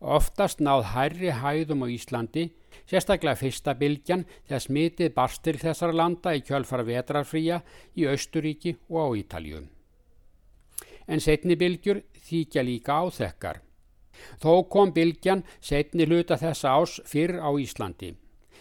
Oftast 0.00 0.60
náð 0.60 0.84
hærri 0.94 1.32
hæðum 1.34 1.84
á 1.84 1.88
Íslandi, 1.92 2.46
sérstaklega 2.88 3.38
fyrsta 3.40 3.74
bylgjan 3.78 4.26
þegar 4.48 4.64
smitið 4.64 5.12
barst 5.16 5.42
til 5.44 5.56
þessara 5.60 5.96
landa 5.96 6.34
í 6.36 6.44
kjölfara 6.46 6.86
vetrarfría 6.86 7.60
í 7.96 8.06
Austuríki 8.10 8.76
og 8.88 9.00
á 9.00 9.08
Ítaljum. 9.22 9.68
En 11.10 11.20
setni 11.20 11.56
bylgjur 11.58 12.02
þýkja 12.28 12.64
líka 12.64 13.00
áþekkar. 13.02 13.60
Þó 14.42 14.68
kom 14.68 14.92
bylgjan 14.92 15.44
setni 15.60 16.06
hluta 16.06 16.36
þessa 16.40 16.76
ás 16.76 17.00
fyrr 17.08 17.40
á 17.40 17.50
Íslandi. 17.56 18.14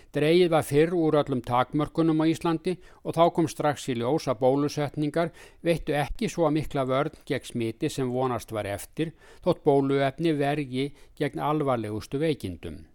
Dreigið 0.09 0.47
var 0.49 0.63
fyrr 0.65 0.93
úr 0.97 1.19
öllum 1.19 1.41
takmörkunum 1.45 2.23
á 2.23 2.25
Íslandi 2.25 2.71
og 3.05 3.13
þá 3.13 3.23
kom 3.33 3.47
strax 3.51 3.83
í 3.93 3.95
ljós 3.99 4.25
að 4.31 4.39
bólusetningar 4.41 5.29
veittu 5.61 5.93
ekki 5.93 6.29
svo 6.33 6.49
mikla 6.49 6.87
vörn 6.89 7.19
gegn 7.29 7.45
smiti 7.45 7.91
sem 7.93 8.09
vonast 8.09 8.49
var 8.49 8.65
eftir 8.65 9.11
þótt 9.45 9.61
bóluefni 9.67 10.33
vergi 10.39 10.87
gegn 11.19 11.43
alvarlegustu 11.45 12.17
veikindum. 12.23 12.87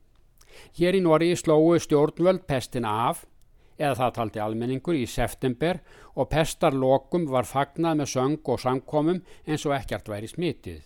Hér 0.74 0.98
í 0.98 1.02
Norri 1.04 1.30
slóu 1.38 1.78
stjórnvöld 1.78 2.48
pestin 2.50 2.86
af, 2.86 3.22
eða 3.78 3.94
það 4.00 4.14
taldi 4.16 4.42
almenningur 4.42 4.98
í 4.98 5.06
september 5.06 5.78
og 6.18 6.32
pestarlokum 6.34 7.28
var 7.30 7.46
fagnað 7.46 8.00
með 8.00 8.10
söng 8.10 8.50
og 8.50 8.58
samkomum 8.62 9.22
eins 9.46 9.66
og 9.66 9.76
ekkert 9.78 10.10
væri 10.10 10.30
smitið. 10.30 10.82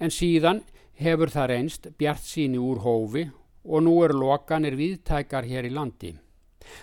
En 0.00 0.08
síðan 0.08 0.64
hefur 0.96 1.28
það 1.32 1.50
reynst 1.52 1.90
bjart 2.00 2.24
síni 2.24 2.56
úr 2.60 2.80
hófi 2.84 3.26
og 3.68 3.84
nú 3.84 3.98
eru 4.04 4.18
lokanir 4.22 4.76
viðtækar 4.78 5.44
hér 5.44 5.68
í 5.68 5.74
landi. 5.74 6.14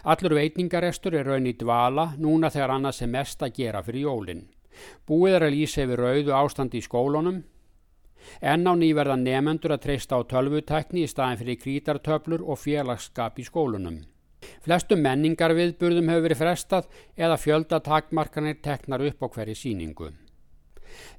Allur 0.04 0.36
veitningarestur 0.38 1.16
er 1.18 1.28
raun 1.30 1.50
í 1.50 1.56
dvala 1.58 2.12
núna 2.22 2.52
þegar 2.54 2.76
annars 2.78 3.02
er 3.02 3.12
mest 3.12 3.44
að 3.46 3.58
gera 3.60 3.84
fyrir 3.86 4.08
jólinn. 4.08 4.46
Búið 5.08 5.38
er 5.38 5.46
að 5.48 5.56
lýsa 5.56 5.86
yfir 5.86 6.02
rauðu 6.02 6.34
ástandi 6.36 6.82
í 6.82 6.86
skólunum. 6.86 7.44
Enn 8.42 8.66
á 8.66 8.74
nýverða 8.74 9.16
nefendur 9.22 9.76
að 9.76 9.84
treysta 9.86 10.18
á 10.18 10.22
tölvutækni 10.26 11.06
í 11.06 11.10
staðin 11.10 11.42
fyrir 11.42 11.62
krítartöflur 11.62 12.44
og 12.44 12.60
félagskap 12.60 13.40
í 13.40 13.46
skólunum. 13.46 14.02
Flestum 14.66 15.02
menningarviðburðum 15.06 16.10
hefur 16.12 16.26
verið 16.28 16.42
frestað 16.42 16.90
eða 17.18 17.38
fjöldatakmarkanir 17.42 18.62
teknar 18.66 19.06
upp 19.06 19.26
á 19.26 19.28
hverju 19.38 19.58
síningu. 19.58 20.12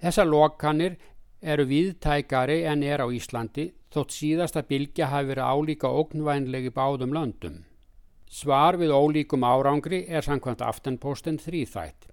Þessar 0.03 0.29
lokanir 0.31 0.97
eru 1.43 1.67
viðtækari 1.69 2.63
en 2.71 2.83
er 2.83 3.03
á 3.03 3.07
Íslandi 3.13 3.71
þótt 3.97 4.13
síðasta 4.15 4.63
bylgja 4.69 5.09
hafi 5.13 5.33
verið 5.33 5.49
álíka 5.49 5.89
ógnvænlegi 5.89 6.73
báðum 6.77 7.15
löndum. 7.17 7.65
Svar 8.29 8.77
við 8.77 8.93
ólíkum 8.93 9.47
árangri 9.47 10.05
er 10.09 10.25
samkvæmt 10.27 10.65
aftenposten 10.67 11.39
þrýþætt. 11.41 12.09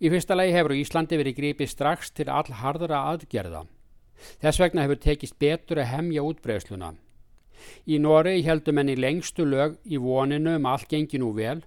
Í 0.00 0.10
fyrsta 0.12 0.36
lagi 0.36 0.54
hefur 0.54 0.74
Íslandi 0.76 1.18
verið 1.20 1.38
gripið 1.38 1.70
strax 1.70 2.12
til 2.14 2.28
all 2.32 2.50
hardra 2.60 3.02
aðgerða. 3.12 3.64
Þess 4.40 4.60
vegna 4.62 4.84
hefur 4.84 5.00
tekist 5.02 5.38
betur 5.38 5.82
að 5.82 5.90
hemja 5.92 6.24
útbreysluna. 6.24 6.94
Í 7.88 7.98
Noregi 8.00 8.44
heldum 8.46 8.80
enn 8.80 8.92
í 8.94 8.98
lengstu 8.98 9.46
lög 9.48 9.76
í 9.84 10.00
voninu 10.00 10.56
um 10.58 10.68
allt 10.70 10.88
gengi 10.90 11.20
nú 11.20 11.32
vel 11.36 11.60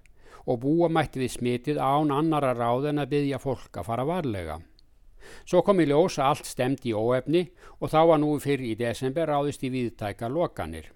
og 0.48 0.62
búa 0.64 0.90
mætti 0.90 1.22
við 1.22 1.36
smitið 1.36 1.80
án 1.82 2.14
annara 2.16 2.54
ráð 2.56 2.92
en 2.92 3.04
að 3.04 3.14
byggja 3.14 3.42
fólk 3.44 3.80
að 3.80 3.90
fara 3.90 4.08
varlega. 4.08 4.60
Svo 5.46 5.64
kom 5.66 5.82
í 5.82 5.88
ljós 5.90 6.20
að 6.20 6.30
allt 6.32 6.50
stemd 6.50 6.86
í 6.88 6.94
óefni 6.94 7.48
og 7.80 7.92
þá 7.94 8.00
var 8.12 8.22
nú 8.24 8.36
fyrir 8.44 8.72
í 8.72 8.78
desember 8.80 9.30
ráðist 9.30 9.66
í 9.68 9.72
viðtækar 9.74 10.34
lokanir. 10.34 10.92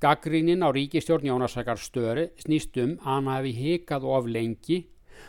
Gaggrínin 0.00 0.64
á 0.64 0.72
ríkistjórn 0.72 1.28
Jónasakar 1.28 1.80
störi 1.80 2.30
snýst 2.40 2.78
um 2.80 2.96
að 3.02 3.10
hann 3.10 3.32
hafi 3.32 3.52
hikað 3.56 4.06
of 4.08 4.30
lengi 4.30 4.78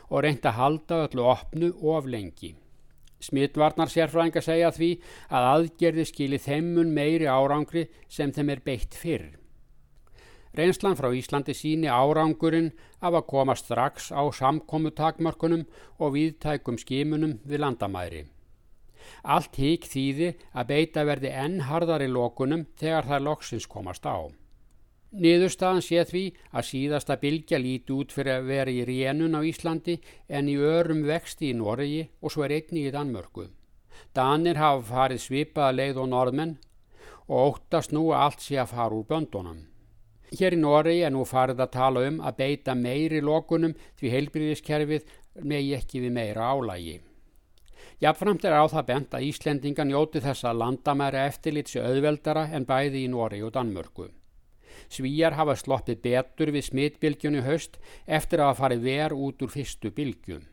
og 0.09 0.23
reyndi 0.23 0.47
að 0.47 0.59
halda 0.61 1.01
öllu 1.07 1.27
opnu 1.27 1.73
of 1.95 2.07
lengi. 2.07 2.55
Smittvarnar 3.23 3.89
sérfræðinga 3.89 4.43
segja 4.45 4.69
því 4.71 4.91
að 5.33 5.49
aðgerði 5.51 6.05
skili 6.05 6.39
þeimun 6.41 6.93
meiri 6.93 7.25
árangri 7.25 7.87
sem 8.07 8.31
þeim 8.31 8.53
er 8.53 8.63
beitt 8.65 8.95
fyrr. 8.95 9.31
Reynslan 10.57 10.97
frá 10.97 11.11
Íslandi 11.13 11.53
síni 11.53 11.89
árangurinn 11.91 12.71
af 12.99 13.13
að 13.13 13.27
koma 13.29 13.55
strax 13.55 14.09
á 14.09 14.25
samkomutakmörkunum 14.39 15.67
og 16.01 16.15
viðtækum 16.15 16.79
skimunum 16.81 17.37
við 17.45 17.61
landamæri. 17.61 18.23
Allt 19.23 19.59
hík 19.61 19.85
þýði 19.85 20.33
að 20.57 20.67
beita 20.71 21.05
verði 21.07 21.31
enn 21.43 21.61
harðari 21.69 22.09
lókunum 22.09 22.65
þegar 22.79 23.07
það 23.11 23.25
loksins 23.29 23.69
komast 23.69 24.09
á. 24.09 24.33
Niðurstaðan 25.17 25.85
sé 25.85 26.03
því 26.09 26.23
að 26.51 26.67
síðasta 26.67 27.15
bylgja 27.21 27.61
líti 27.61 27.93
út 27.95 28.11
fyrir 28.11 28.41
að 28.41 28.49
vera 28.51 28.73
í 28.73 28.83
rénun 28.89 29.37
á 29.39 29.41
Íslandi 29.45 29.95
en 30.27 30.49
í 30.51 30.57
örum 30.57 31.05
vexti 31.07 31.53
í 31.53 31.55
Noregi 31.55 32.03
og 32.19 32.33
svo 32.33 32.43
er 32.43 32.57
einni 32.57 32.83
í 32.89 32.91
Danmörku. 32.91 33.47
Danir 34.13 34.59
hafa 34.59 34.83
farið 34.89 35.23
svipaða 35.23 35.77
leið 35.79 36.03
og 36.03 36.11
norðmenn 36.11 36.57
og 37.29 37.55
óttast 37.55 37.95
nú 37.95 38.09
allt 38.11 38.43
sé 38.43 38.59
að 38.59 38.73
fara 38.75 38.99
úr 38.99 39.07
böndunum. 39.07 39.63
Hér 40.35 40.57
í 40.57 40.59
Noregi 40.59 41.05
er 41.07 41.13
nú 41.15 41.23
farið 41.23 41.61
að 41.63 41.73
tala 41.77 42.01
um 42.09 42.17
að 42.19 42.39
beita 42.41 42.73
meiri 42.75 43.21
lokunum 43.23 43.77
því 43.99 44.09
heilbyrðiskerfið 44.11 45.05
megi 45.47 45.75
ekki 45.77 46.01
við 46.03 46.15
meira 46.17 46.49
álægi. 46.51 46.97
Jafnframt 48.03 48.43
er 48.45 48.57
á 48.59 48.65
það 48.67 48.87
bent 48.89 49.15
að 49.15 49.23
Íslendinga 49.29 49.85
njóti 49.87 50.21
þess 50.21 50.45
að 50.45 50.59
landamæra 50.61 51.23
eftirlitsi 51.31 51.79
auðveldara 51.79 52.49
en 52.53 52.67
bæði 52.67 53.05
í 53.05 53.11
Noregi 53.13 53.47
og 53.47 53.55
Danmörku. 53.55 54.09
Svíjar 54.91 55.37
hafa 55.39 55.55
sloppið 55.57 56.03
betur 56.03 56.51
við 56.53 56.67
smittbylgjunni 56.67 57.41
haust 57.47 57.79
eftir 58.05 58.43
að 58.43 58.59
farið 58.59 58.85
ver 58.85 59.15
út 59.15 59.41
úr 59.41 59.53
fyrstu 59.53 59.89
bylgjum. 59.95 60.43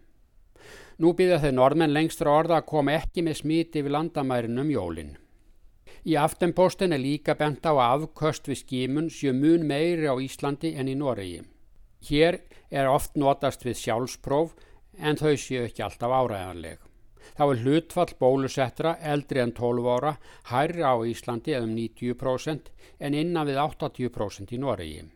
Nú 1.02 1.12
býða 1.18 1.40
þeir 1.42 1.58
normenn 1.58 1.92
lengstra 1.92 2.30
orða 2.30 2.60
að 2.60 2.68
koma 2.70 2.94
ekki 3.00 3.26
með 3.26 3.40
smiti 3.42 3.82
við 3.82 3.96
landamærin 3.98 4.62
um 4.62 4.70
jólinn. 4.70 5.16
Í 6.04 6.18
aftenposten 6.20 6.92
er 6.92 7.00
líka 7.00 7.32
bent 7.40 7.64
á 7.64 7.72
afköst 7.80 8.48
við 8.50 8.58
skimun 8.60 9.06
séu 9.08 9.32
mun 9.32 9.62
meiri 9.64 10.04
á 10.04 10.12
Íslandi 10.20 10.74
en 10.76 10.90
í 10.92 10.96
Noregi. 11.00 11.40
Hér 12.04 12.42
er 12.68 12.90
oft 12.92 13.16
notast 13.16 13.64
við 13.64 13.78
sjálfspróf 13.80 14.52
en 15.00 15.16
þau 15.16 15.32
séu 15.40 15.62
ekki 15.64 15.80
alltaf 15.86 16.12
áræðanleg. 16.12 16.76
Þá 17.32 17.44
er 17.46 17.62
hlutfall 17.64 18.12
bólusettra 18.20 18.92
eldri 19.00 19.40
en 19.40 19.54
12 19.56 19.88
ára 19.96 20.12
hærri 20.52 20.84
á 20.84 20.92
Íslandi 21.08 21.56
eða 21.56 21.70
um 21.70 21.74
90% 21.78 22.68
en 23.00 23.16
innan 23.16 23.48
við 23.48 23.62
80% 23.64 24.52
í 24.52 24.60
Noregi. 24.60 25.06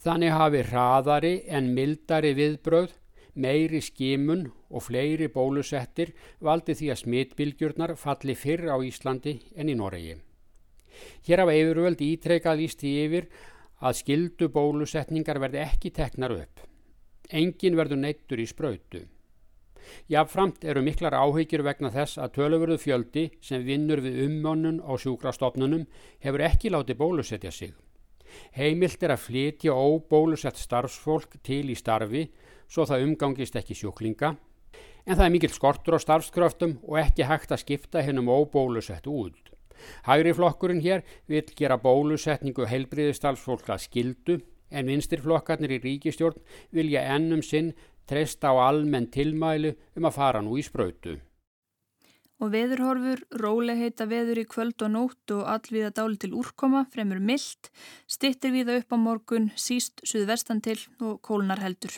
Þannig 0.00 0.32
hafi 0.32 0.64
hraðari 0.70 1.34
en 1.44 1.74
mildari 1.76 2.32
viðbröð 2.40 2.96
meiri 3.34 3.80
skimun 3.82 4.46
og 4.70 4.84
fleiri 4.86 5.28
bólusettir 5.32 6.14
valdi 6.44 6.76
því 6.78 6.90
að 6.92 7.00
smittbylgjurnar 7.02 7.94
falli 8.00 8.36
fyrr 8.38 8.70
á 8.70 8.76
Íslandi 8.78 9.38
en 9.56 9.70
í 9.70 9.76
Noregi. 9.78 10.14
Hér 11.26 11.42
hafa 11.42 11.56
yfirvöld 11.58 12.04
ítreykað 12.04 12.62
íst 12.66 12.84
í 12.86 12.94
yfir 13.04 13.26
að 13.84 13.98
skildu 14.00 14.48
bólusetningar 14.54 15.40
verði 15.42 15.64
ekki 15.64 15.90
teknar 15.94 16.36
upp. 16.36 16.62
Engin 17.30 17.76
verður 17.76 18.00
neittur 18.04 18.40
í 18.40 18.46
spröytu. 18.46 19.02
Jáfnframt 20.08 20.64
eru 20.64 20.80
miklar 20.84 21.16
áhyggjur 21.16 21.64
vegna 21.66 21.90
þess 21.92 22.18
að 22.20 22.36
tölurverðu 22.38 22.78
fjöldi 22.80 23.24
sem 23.44 23.64
vinnur 23.66 24.00
við 24.04 24.22
ummönnun 24.26 24.80
á 24.80 24.92
sjúkrastofnunum 25.00 25.84
hefur 26.24 26.44
ekki 26.46 26.72
látið 26.72 27.00
bólusetja 27.02 27.52
sig. 27.52 27.74
Heimilt 28.56 29.02
er 29.02 29.14
að 29.14 29.26
flytja 29.26 29.74
óbólusett 29.74 30.58
starfsfólk 30.58 31.36
til 31.44 31.68
í 31.70 31.76
starfi 31.78 32.24
svo 32.68 32.86
það 32.88 33.06
umgangist 33.08 33.56
ekki 33.56 33.76
sjúklinga, 33.78 34.34
en 35.04 35.16
það 35.16 35.26
er 35.26 35.34
mikill 35.34 35.54
skortur 35.54 35.96
á 35.96 36.04
starfskröftum 36.04 36.78
og 36.82 37.00
ekki 37.02 37.28
hægt 37.28 37.52
að 37.52 37.62
skipta 37.64 38.02
hennum 38.04 38.30
óbólusett 38.32 39.06
út. 39.10 39.52
Hægri 40.06 40.32
flokkurinn 40.36 40.82
hér 40.84 41.02
vil 41.28 41.44
gera 41.56 41.76
bólusetningu 41.80 42.68
heilbriðistalsfólk 42.70 43.68
að 43.74 43.84
skildu, 43.88 44.38
en 44.70 44.88
vinstirflokkarnir 44.88 45.76
í 45.76 45.82
ríkistjórn 45.82 46.40
vilja 46.74 47.04
ennum 47.14 47.42
sinn 47.44 47.74
treysta 48.08 48.50
á 48.52 48.54
almenn 48.68 49.10
tilmælu 49.12 49.74
um 49.96 50.08
að 50.08 50.16
fara 50.16 50.42
nú 50.42 50.58
í 50.58 50.64
spröytu. 50.64 51.18
Og 52.44 52.52
veðurhorfur, 52.52 53.22
róleheita 53.40 54.06
veður 54.10 54.42
í 54.42 54.46
kvöld 54.48 54.84
og 54.84 54.92
nótt 54.92 55.34
og 55.34 55.44
allviða 55.48 55.92
dáli 55.96 56.20
til 56.20 56.34
úrkoma, 56.36 56.84
fremur 56.92 57.22
myllt, 57.24 57.70
stittir 58.06 58.52
viða 58.54 58.78
upp 58.82 58.92
á 58.92 58.98
morgun, 59.00 59.50
síst 59.56 60.04
suðvestan 60.04 60.62
til 60.64 60.78
og 61.00 61.22
kólunar 61.24 61.62
heldur. 61.64 61.96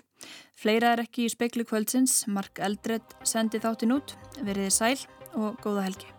Fleira 0.57 0.95
er 0.95 1.05
ekki 1.07 1.27
í 1.27 1.33
spekli 1.33 1.67
kvöldsins, 1.69 2.23
Mark 2.31 2.63
Eldred 2.63 3.17
sendi 3.27 3.61
þáttinn 3.63 3.97
út, 3.99 4.17
veriði 4.41 4.73
sæl 4.73 5.01
og 5.35 5.59
góða 5.65 5.91
helgi. 5.91 6.16